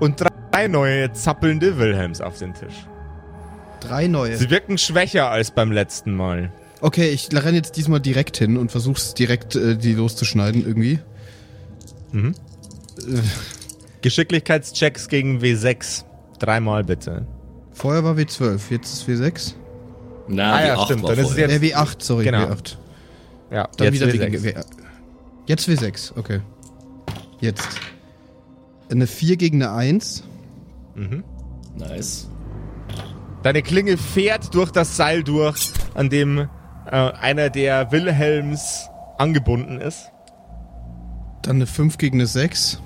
[0.00, 0.22] und
[0.52, 2.86] drei neue zappelnde Wilhelms auf den Tisch.
[3.80, 4.36] Drei neue.
[4.36, 6.50] Sie wirken schwächer als beim letzten Mal.
[6.80, 10.98] Okay, ich renne jetzt diesmal direkt hin und versuch's direkt äh, die loszuschneiden irgendwie.
[12.12, 12.34] Mhm.
[12.98, 13.20] Äh,
[14.02, 16.04] Geschicklichkeitschecks gegen W6.
[16.38, 17.26] Dreimal bitte.
[17.72, 19.54] vorher war W12, jetzt ist W6.
[20.28, 21.50] Na, Ah ja, 8 stimmt, war dann ist es vorher.
[21.50, 22.44] Äh, W8, sorry, Genau.
[22.44, 22.76] W8.
[23.50, 24.32] Ja, Dann jetzt wieder W6.
[24.32, 24.54] W W
[25.46, 26.40] Jetzt W6, okay.
[27.40, 27.68] Jetzt.
[28.90, 30.24] Eine 4 gegen eine 1.
[30.94, 31.24] Mhm.
[31.76, 32.28] Nice.
[33.42, 40.10] Deine Klinge fährt durch das Seil durch, an dem äh, einer der Wilhelms angebunden ist.
[41.42, 42.80] Dann eine 5 gegen eine 6.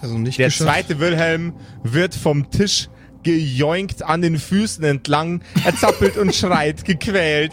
[0.00, 0.68] Also nicht Der geschafft.
[0.70, 2.88] zweite Wilhelm wird vom Tisch
[3.22, 5.42] gejoinkt an den Füßen entlang.
[5.64, 7.52] Er zappelt und schreit, gequält.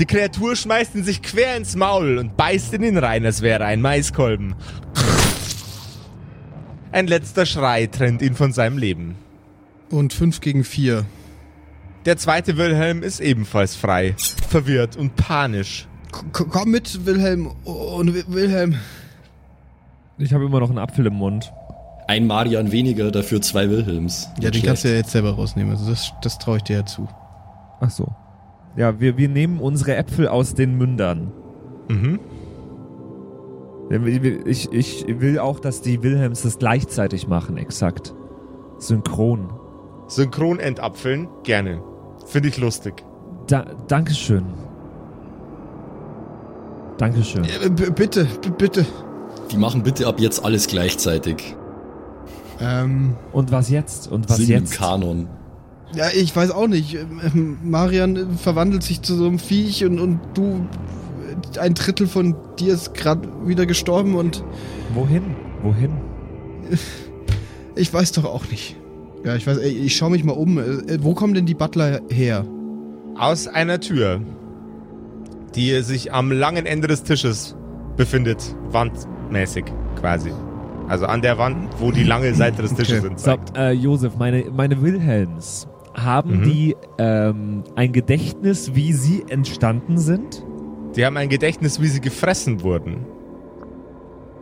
[0.00, 3.64] Die Kreatur schmeißt ihn sich quer ins Maul und beißt in ihn rein, als wäre
[3.64, 4.54] ein Maiskolben.
[6.92, 9.16] Ein letzter Schrei trennt ihn von seinem Leben.
[9.90, 11.04] Und 5 gegen 4.
[12.04, 14.14] Der zweite Wilhelm ist ebenfalls frei,
[14.48, 15.86] verwirrt und panisch.
[16.32, 17.50] K komm mit, Wilhelm.
[17.64, 18.76] Oh, Wi- Wilhelm.
[20.16, 21.52] Ich habe immer noch einen Apfel im Mund.
[22.06, 24.28] Ein Marian weniger, dafür zwei Wilhelms.
[24.40, 25.72] Ja, den kannst du ja jetzt selber rausnehmen.
[25.72, 27.06] Also das, das traue ich dir ja zu.
[27.80, 28.08] Ach so.
[28.76, 31.30] Ja, wir, wir nehmen unsere Äpfel aus den Mündern.
[31.88, 32.18] Mhm.
[33.90, 38.14] Ich, ich will auch, dass die Wilhelms das gleichzeitig machen, exakt.
[38.78, 39.48] Synchron.
[40.08, 41.82] Synchron entapfeln, gerne.
[42.26, 43.04] Finde ich lustig.
[43.46, 44.44] Da, Dankeschön.
[46.98, 47.42] Dankeschön.
[47.76, 48.26] B- bitte,
[48.58, 48.84] bitte.
[49.50, 51.56] Die machen bitte ab jetzt alles gleichzeitig.
[52.60, 54.10] Ähm, Und was jetzt?
[54.10, 54.72] Und was Sind jetzt?
[54.74, 55.28] Kanon.
[55.94, 56.94] ja, ich weiß auch nicht.
[56.94, 60.66] Ähm, Marian verwandelt sich zu so einem Viech und, und du,
[61.60, 64.44] ein Drittel von dir ist gerade wieder gestorben und
[64.94, 65.22] Wohin?
[65.62, 65.90] Wohin?
[67.76, 68.76] ich weiß doch auch nicht.
[69.24, 70.58] Ja, ich weiß, ey, ich schaue mich mal um.
[70.58, 72.44] Äh, Wo kommen denn die Butler her?
[73.16, 74.20] Aus einer Tür,
[75.54, 77.56] die sich am langen Ende des Tisches
[77.96, 79.64] befindet, wandmäßig
[80.00, 80.30] quasi.
[80.88, 83.08] Also an der Wand, wo die lange Seite des Tisches Okay.
[83.16, 83.20] sind.
[83.20, 86.42] So, äh, Josef, meine, meine Wilhelms, haben Mhm.
[86.44, 90.44] die ähm, ein Gedächtnis, wie sie entstanden sind?
[90.98, 93.06] Die haben ein Gedächtnis, wie sie gefressen wurden.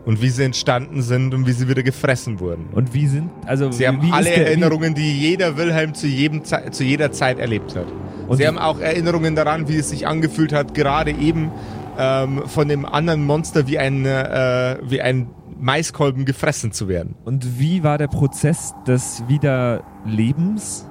[0.06, 2.68] Und wie sie entstanden sind und wie sie wieder gefressen wurden.
[2.72, 6.42] Und wie sind, also Sie haben wie alle der, Erinnerungen, die jeder Wilhelm zu, jedem
[6.44, 7.86] zu jeder Zeit erlebt hat.
[8.26, 11.50] Und Sie wie- haben auch Erinnerungen daran, wie es sich angefühlt hat, gerade eben
[11.98, 15.28] ähm, von dem anderen Monster wie ein, äh, wie ein
[15.58, 17.16] Maiskolben gefressen zu werden.
[17.24, 20.86] Und wie war der Prozess des Wiederlebens?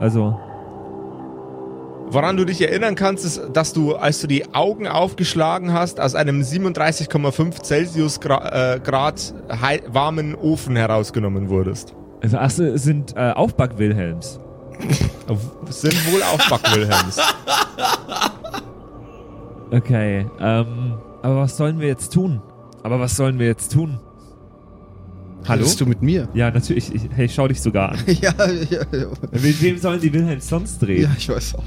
[0.00, 0.38] Also,
[2.12, 6.14] Woran du dich erinnern kannst, ist, dass du, als du die Augen aufgeschlagen hast, aus
[6.14, 11.94] einem 37,5 Celsius Gra äh, Grad hei- warmen Ofen herausgenommen wurdest.
[12.20, 14.38] also ach, sind äh, Aufback-Wilhelms.
[15.70, 17.18] Sind wohl auch Back-Wilhelms.
[19.70, 22.42] Okay, ähm, aber was sollen wir jetzt tun?
[22.82, 23.98] Aber was sollen wir jetzt tun?
[25.48, 25.62] Hallo?
[25.62, 26.28] Bist du mit mir?
[26.34, 26.94] Ja, natürlich.
[26.94, 27.98] Ich, hey, schau dich sogar an.
[28.06, 28.32] ja,
[28.70, 29.06] ja, ja.
[29.32, 31.04] Mit wem sollen die Wilhelms sonst drehen?
[31.04, 31.64] Ja, ich weiß auch.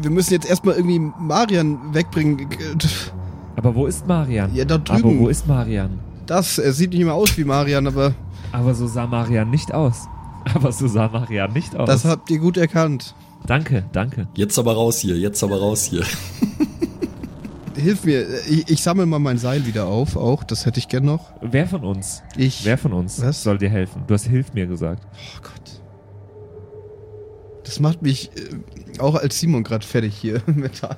[0.00, 2.46] Wir müssen jetzt erstmal irgendwie Marian wegbringen.
[3.56, 4.54] Aber wo ist Marian?
[4.54, 5.18] Ja, da Aber drüben.
[5.20, 5.98] wo ist Marian?
[6.26, 8.14] Das, er sieht nicht mehr aus wie Marian, aber
[8.52, 10.06] Aber so sah Marian nicht aus.
[10.54, 11.86] Aber so sah Marian nicht aus.
[11.88, 13.14] das habt ihr gut erkannt.
[13.46, 14.28] danke, danke.
[14.34, 16.04] Jetzt aber raus hier, jetzt aber raus hier.
[17.76, 21.04] Hilf mir, ich, ich sammle mal mein Seil wieder auf, auch, das hätte ich gern
[21.04, 21.30] noch.
[21.40, 22.22] Wer von uns?
[22.36, 22.64] Ich.
[22.64, 23.42] Wer von uns Was?
[23.44, 24.02] soll dir helfen?
[24.06, 25.02] Du hast Hilf mir gesagt.
[25.12, 25.80] Oh Gott.
[27.64, 30.96] Das macht mich äh, auch als Simon gerade fertig hier, Metall.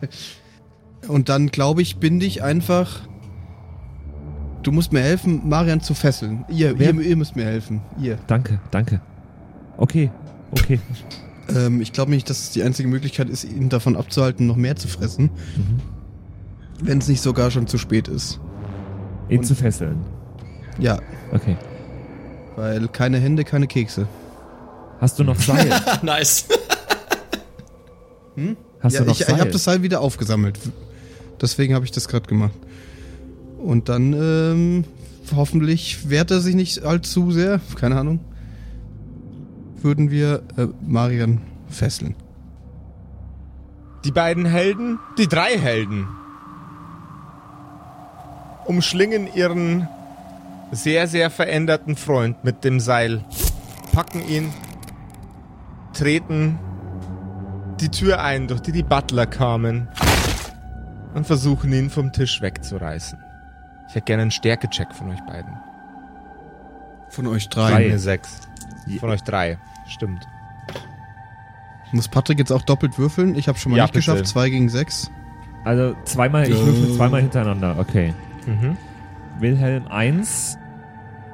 [1.08, 3.00] Und dann glaube ich, bin ich einfach.
[4.62, 6.44] Du musst mir helfen, Marian zu fesseln.
[6.50, 7.80] Ihr, ihr, ihr müsst mir helfen.
[8.00, 8.18] Ihr.
[8.26, 9.00] Danke, danke.
[9.76, 10.10] Okay,
[10.52, 10.78] okay.
[11.56, 14.76] Ähm, ich glaube nicht, dass es die einzige Möglichkeit ist, ihn davon abzuhalten, noch mehr
[14.76, 15.24] zu fressen.
[15.56, 15.80] Mhm.
[16.80, 18.38] Wenn es nicht sogar schon zu spät ist.
[19.28, 19.98] Ihn Und- zu fesseln.
[20.78, 21.00] Ja,
[21.32, 21.56] Okay.
[22.54, 24.06] weil keine Hände, keine Kekse.
[25.00, 25.72] Hast du noch Seil?
[26.02, 26.46] nice.
[28.80, 29.40] Hast ja, du noch ich, ich Seil?
[29.40, 30.58] habe das Seil wieder aufgesammelt.
[31.40, 32.54] Deswegen habe ich das gerade gemacht.
[33.58, 34.84] Und dann, ähm,
[35.34, 38.20] hoffentlich wehrt er sich nicht allzu sehr, keine Ahnung,
[39.82, 42.14] würden wir äh, Marian fesseln.
[44.04, 46.08] Die beiden Helden, die drei Helden,
[48.66, 49.88] umschlingen ihren
[50.72, 53.24] sehr, sehr veränderten Freund mit dem Seil,
[53.92, 54.50] packen ihn,
[55.92, 56.58] treten
[57.80, 59.88] die Tür ein, durch die die Butler kamen
[61.14, 63.18] und versuchen ihn vom Tisch wegzureißen.
[63.88, 65.52] Ich hätte gerne einen Stärkecheck von euch beiden.
[67.08, 67.88] Von euch drei.
[67.88, 67.96] Drei.
[67.96, 68.40] 6.
[69.00, 69.58] Von euch drei.
[69.88, 70.26] Stimmt.
[71.92, 73.34] Muss Patrick jetzt auch doppelt würfeln?
[73.34, 74.06] Ich habe schon mal Ja, nicht bitte.
[74.12, 74.26] geschafft.
[74.28, 75.10] Zwei gegen sechs.
[75.64, 76.64] Also zweimal, ich Äh.
[76.66, 78.14] würfel zweimal hintereinander, okay.
[78.46, 78.76] Mhm.
[79.40, 80.56] Wilhelm 1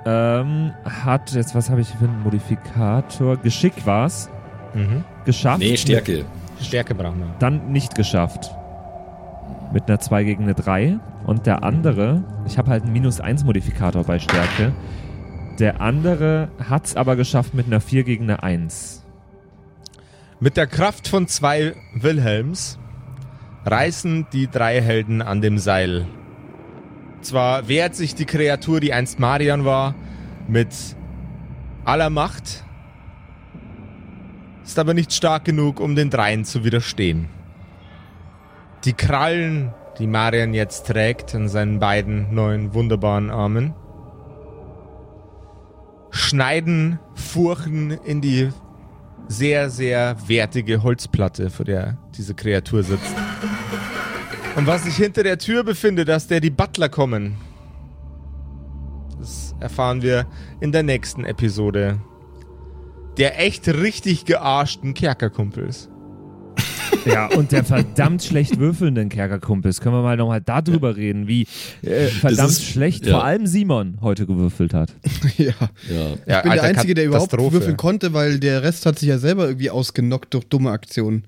[0.06, 3.36] ähm, hat, jetzt was habe ich für einen Modifikator?
[3.36, 4.30] Geschick war's.
[4.74, 5.04] Mhm.
[5.24, 5.58] Geschafft.
[5.58, 6.24] Nee, Stärke.
[6.60, 7.34] Stärke brauchen wir.
[7.38, 8.50] Dann nicht geschafft.
[9.72, 10.98] Mit einer 2 gegen eine 3.
[11.26, 14.72] Und der andere, ich habe halt einen Minus 1 Modifikator bei Stärke.
[15.58, 19.02] Der andere hat's aber geschafft mit einer 4 gegen eine 1.
[20.38, 22.78] Mit der Kraft von zwei Wilhelms
[23.64, 26.06] reißen die drei Helden an dem Seil.
[27.22, 29.94] Zwar wehrt sich die Kreatur, die einst Marian war,
[30.46, 30.68] mit
[31.86, 32.65] aller Macht,
[34.66, 37.28] ist aber nicht stark genug, um den dreien zu widerstehen.
[38.84, 43.74] Die Krallen, die Marian jetzt trägt an seinen beiden neuen wunderbaren Armen,
[46.10, 48.50] schneiden Furchen in die
[49.28, 53.14] sehr, sehr wertige Holzplatte, vor der diese Kreatur sitzt.
[54.56, 57.36] Und was sich hinter der Tür befindet, dass der die Butler kommen,
[59.18, 60.26] das erfahren wir
[60.60, 62.00] in der nächsten Episode
[63.18, 65.88] der echt richtig gearschten Kerkerkumpels.
[67.04, 69.80] Ja, und der verdammt schlecht würfelnden Kerkerkumpels.
[69.80, 71.46] Können wir mal nochmal darüber reden, wie
[71.82, 73.12] äh, verdammt ist- schlecht ja.
[73.12, 74.92] vor allem Simon heute gewürfelt hat.
[75.38, 75.52] ja.
[75.88, 75.94] Ja.
[75.94, 79.08] Ja, Ich bin der Alter, Einzige, der überhaupt würfeln konnte, weil der Rest hat sich
[79.08, 81.24] ja selber irgendwie ausgenockt durch dumme Aktionen.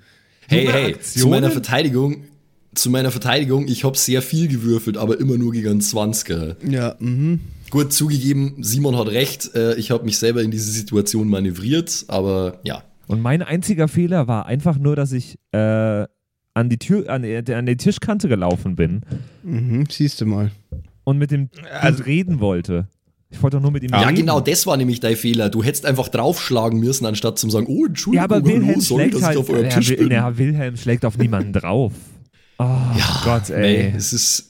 [0.48, 1.30] Hey, Dumme hey, zu Aktionen?
[1.30, 2.24] meiner Verteidigung,
[2.74, 6.56] zu meiner Verteidigung, ich habe sehr viel gewürfelt, aber immer nur gegen einen 20er.
[6.70, 7.40] Ja, mhm.
[7.70, 12.60] Gut zugegeben, Simon hat recht, äh, ich habe mich selber in diese Situation manövriert, aber
[12.64, 12.82] ja.
[13.08, 15.58] Und mein einziger Fehler war einfach nur, dass ich äh,
[16.54, 19.02] an, die Tür, an, äh, an die Tischkante gelaufen bin
[19.42, 19.84] Mhm.
[19.90, 20.50] Siehst du mal.
[21.04, 21.48] und mit dem
[21.80, 22.88] Also- reden wollte.
[23.30, 24.14] Ich wollte doch nur mit ihm Ja, reden.
[24.16, 25.50] genau, das war nämlich dein Fehler.
[25.50, 29.02] Du hättest einfach draufschlagen müssen, anstatt zu sagen, oh, Entschuldigung, Ja, aber hallo, Wilhelm sorry,
[29.04, 29.34] schlägt dass halt.
[29.36, 30.10] ich auf eurem ja, Tisch bin.
[30.10, 31.92] ja, Wilhelm schlägt auf niemanden drauf.
[32.58, 32.92] Oh
[33.24, 33.90] Gott, ey.
[33.90, 34.48] Nee, es ist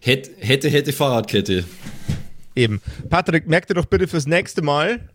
[0.00, 1.64] hätte, hätte, hätte Fahrradkette.
[2.54, 2.80] Eben.
[3.08, 5.08] Patrick, merk dir doch bitte fürs nächste Mal,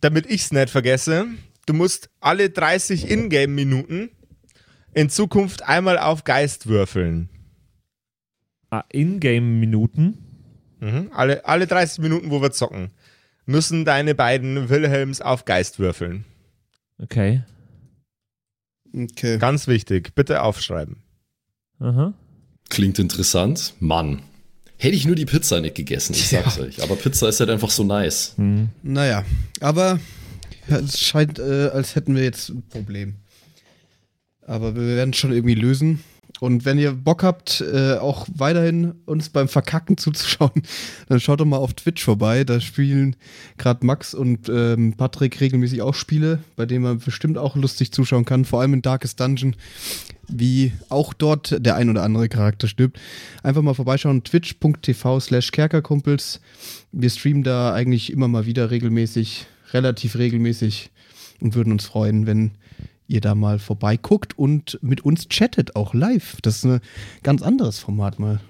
[0.00, 1.26] damit ich's nicht vergesse,
[1.66, 4.10] du musst alle 30 Ingame-Minuten
[4.94, 7.28] in Zukunft einmal auf Geist würfeln.
[8.70, 10.18] Ah, Ingame-Minuten.
[10.80, 11.10] Mhm.
[11.12, 12.90] Alle, alle 30 Minuten, wo wir zocken,
[13.46, 16.24] müssen deine beiden Wilhelms auf Geist würfeln.
[16.98, 17.42] Okay.
[18.94, 19.38] Okay.
[19.38, 21.02] Ganz wichtig, bitte aufschreiben.
[21.80, 22.14] Aha.
[22.68, 23.74] Klingt interessant.
[23.80, 24.22] Mann.
[24.78, 26.82] Hätte ich nur die Pizza nicht gegessen, ich sag's euch.
[26.82, 28.34] Aber Pizza ist halt einfach so nice.
[28.36, 28.68] Hm.
[28.82, 29.24] Naja,
[29.60, 30.00] aber
[30.68, 33.14] ja, es scheint, äh, als hätten wir jetzt ein Problem.
[34.44, 36.02] Aber wir werden es schon irgendwie lösen.
[36.42, 40.64] Und wenn ihr Bock habt, äh, auch weiterhin uns beim Verkacken zuzuschauen,
[41.08, 42.42] dann schaut doch mal auf Twitch vorbei.
[42.42, 43.14] Da spielen
[43.58, 48.24] gerade Max und ähm, Patrick regelmäßig auch Spiele, bei denen man bestimmt auch lustig zuschauen
[48.24, 48.44] kann.
[48.44, 49.54] Vor allem in Darkest Dungeon,
[50.26, 52.98] wie auch dort der ein oder andere Charakter stirbt.
[53.44, 56.40] Einfach mal vorbeischauen, twitch.tv slash kerkerkumpels.
[56.90, 60.90] Wir streamen da eigentlich immer mal wieder regelmäßig, relativ regelmäßig
[61.40, 62.50] und würden uns freuen, wenn
[63.12, 66.38] ihr da mal vorbeiguckt und mit uns chattet, auch live.
[66.42, 66.80] Das ist ein
[67.22, 68.40] ganz anderes Format mal.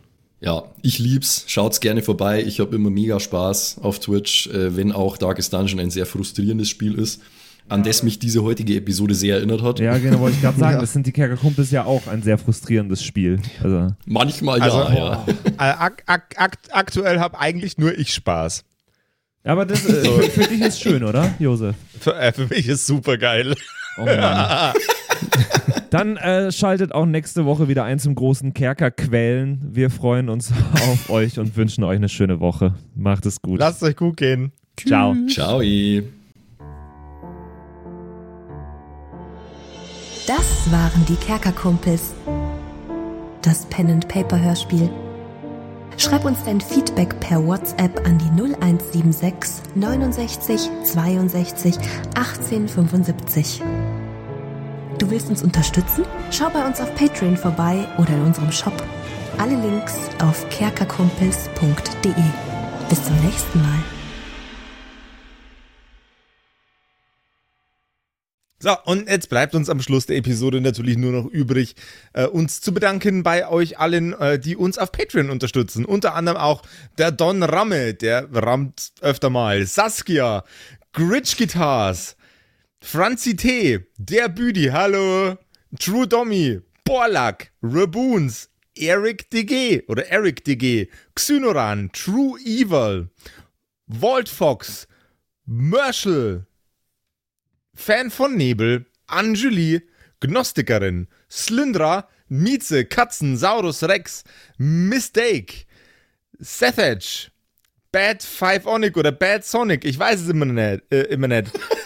[0.43, 1.45] Ja, ich lieb's.
[1.47, 2.43] Schaut's gerne vorbei.
[2.43, 6.69] Ich habe immer mega Spaß auf Twitch, äh, wenn auch Darkest Dungeon ein sehr frustrierendes
[6.69, 7.23] Spiel ist,
[7.69, 9.79] an das mich diese heutige Episode sehr erinnert hat.
[9.79, 10.73] Ja, genau, wollte ich gerade sagen.
[10.75, 10.81] Ja.
[10.81, 13.41] Das sind die Kerkerkumpels ja auch ein sehr frustrierendes Spiel.
[13.63, 15.27] Also, Manchmal Also, ja, ja.
[15.45, 18.65] Äh, ak ak ak aktuell habe eigentlich nur ich Spaß.
[19.45, 21.77] aber das äh, für, für dich ist schön, oder, Josef?
[22.01, 23.55] Für, äh, für mich ist super geil.
[23.99, 24.75] Oh Mann.
[25.91, 29.61] Dann äh, schaltet auch nächste Woche wieder ein zum großen Kerkerquellen.
[29.73, 30.51] Wir freuen uns
[30.91, 32.75] auf euch und wünschen euch eine schöne Woche.
[32.95, 33.61] Macht es gut.
[33.61, 34.53] Lasst euch gut gehen.
[34.77, 35.15] Ciao.
[35.29, 35.61] Ciao.
[40.27, 42.15] Das waren die Kerkerkumpels.
[43.43, 44.89] Das Pen and Paper Hörspiel.
[45.99, 51.75] Schreib uns dein Feedback per WhatsApp an die 0176 69 62
[52.15, 53.63] 18 75.
[54.99, 56.05] Du willst uns unterstützen?
[56.31, 58.75] Schau bei uns auf Patreon vorbei oder in unserem Shop.
[59.39, 62.13] Alle Links auf kerkerkumpels.de.
[62.89, 63.79] Bis zum nächsten Mal.
[68.59, 71.75] So, und jetzt bleibt uns am Schluss der Episode natürlich nur noch übrig,
[72.13, 75.85] äh, uns zu bedanken bei euch allen, äh, die uns auf Patreon unterstützen.
[75.85, 76.63] Unter anderem auch
[76.97, 80.45] der Don Ramme, der rammt öfter mal, Saskia,
[80.93, 82.15] Gritch Guitars,
[82.83, 85.39] Franzi T., der Büdi, hallo,
[85.79, 93.09] True Dommy, Borlak, Raboons, Eric DG oder Eric DG, Xynoran, True Evil,
[93.87, 94.89] Walt Fox,
[95.47, 96.45] Merschel,
[97.75, 99.81] Fan von Nebel, Anjuli,
[100.21, 104.25] Gnostikerin, Slyndra, Mieze, Katzen, Saurus Rex,
[104.59, 105.67] Mistake,
[106.41, 107.31] Sethage,
[107.93, 110.83] Bad Five Onic oder Bad Sonic, ich weiß es immer nicht.
[110.91, 111.53] Äh, immer nicht.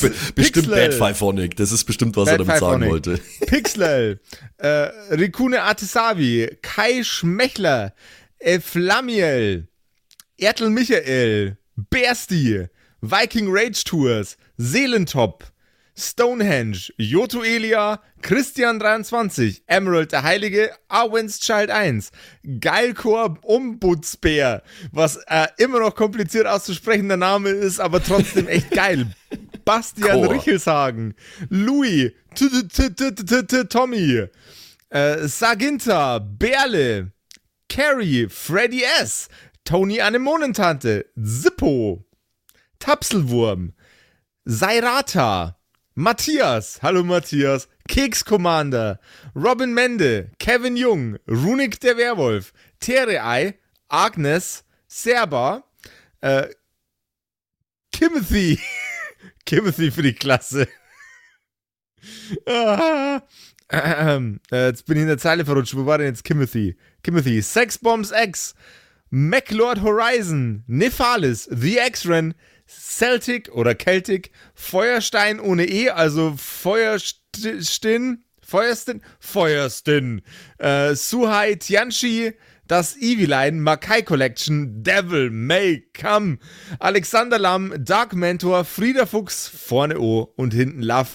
[0.00, 1.22] Be bestimmt Bad Five
[1.56, 3.20] Das ist bestimmt, was Bad er damit sagen wollte.
[3.46, 4.20] Pixel,
[4.58, 7.94] äh, Rikune Artisavi, Kai Schmechler,
[8.38, 9.68] Eflamiel,
[10.36, 12.66] Ertel Michael, Bersti,
[13.00, 15.44] Viking Rage Tours, Seelentop,
[15.98, 22.12] Stonehenge, Joto Elia, Christian23, Emerald der Heilige, Arwen's Child 1,
[22.60, 29.08] Geilkor Ombudsbär, was äh, immer noch kompliziert auszusprechender Name ist, aber trotzdem echt geil.
[29.68, 31.14] Bastian Richelshagen,
[31.50, 32.14] Louis,
[33.68, 34.28] Tommy,
[34.88, 37.12] äh, Saginta, Berle,
[37.68, 39.28] Carrie, Freddy S.,
[39.66, 42.02] Tony Anemonentante, Zippo,
[42.78, 43.74] Tapselwurm,
[44.46, 45.56] Sairata,
[45.94, 48.98] Matthias, hallo Matthias, Keks Commander,
[49.34, 53.58] Robin Mende, Kevin Jung, Runik der Werwolf, Terei,
[53.90, 55.62] Agnes, Serba,
[56.22, 56.48] äh,
[57.92, 58.58] Timothy,
[59.48, 60.68] Timothy für die Klasse.
[62.46, 63.22] ah,
[63.70, 65.74] äh, jetzt bin ich in der Zeile verrutscht.
[65.74, 66.76] Wo war denn jetzt Timothy?
[67.02, 68.54] Timothy, Sexbombs X,
[69.08, 72.34] MacLord Horizon, Nephalis, The X-Ren,
[72.66, 80.20] Celtic oder Celtic, Feuerstein ohne E, also Feuerstin, Feuerstin, Feuerstin,
[80.58, 82.34] äh, Suhai Tianchi,
[82.68, 86.38] das Eviline, Makai Collection, Devil May Come,
[86.78, 91.08] Alexander Lamm, Dark Mentor, Frieda Fuchs, vorne O und hinten Love.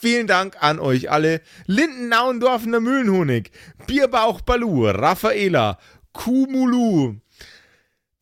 [0.00, 1.42] Vielen Dank an euch alle.
[1.66, 3.50] Linden Nauendorfener Mühlenhonig,
[3.86, 5.78] Bierbauch Balu, Raffaela,
[6.12, 7.16] Kumulu,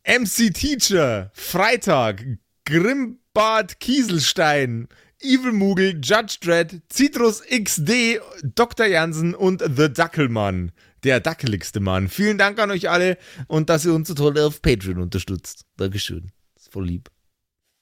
[0.05, 2.25] MC Teacher, Freitag,
[2.65, 4.89] Grimbart Kieselstein,
[5.21, 8.87] Evil Moogle, Judge Dredd, Citrus XD, Dr.
[8.87, 10.73] Jansen und The Dackelmann.
[11.05, 12.09] Der dackeligste Mann.
[12.09, 15.65] Vielen Dank an euch alle und dass ihr uns so toll auf Patreon unterstützt.
[15.77, 16.33] Dankeschön.
[16.57, 17.11] ist voll lieb.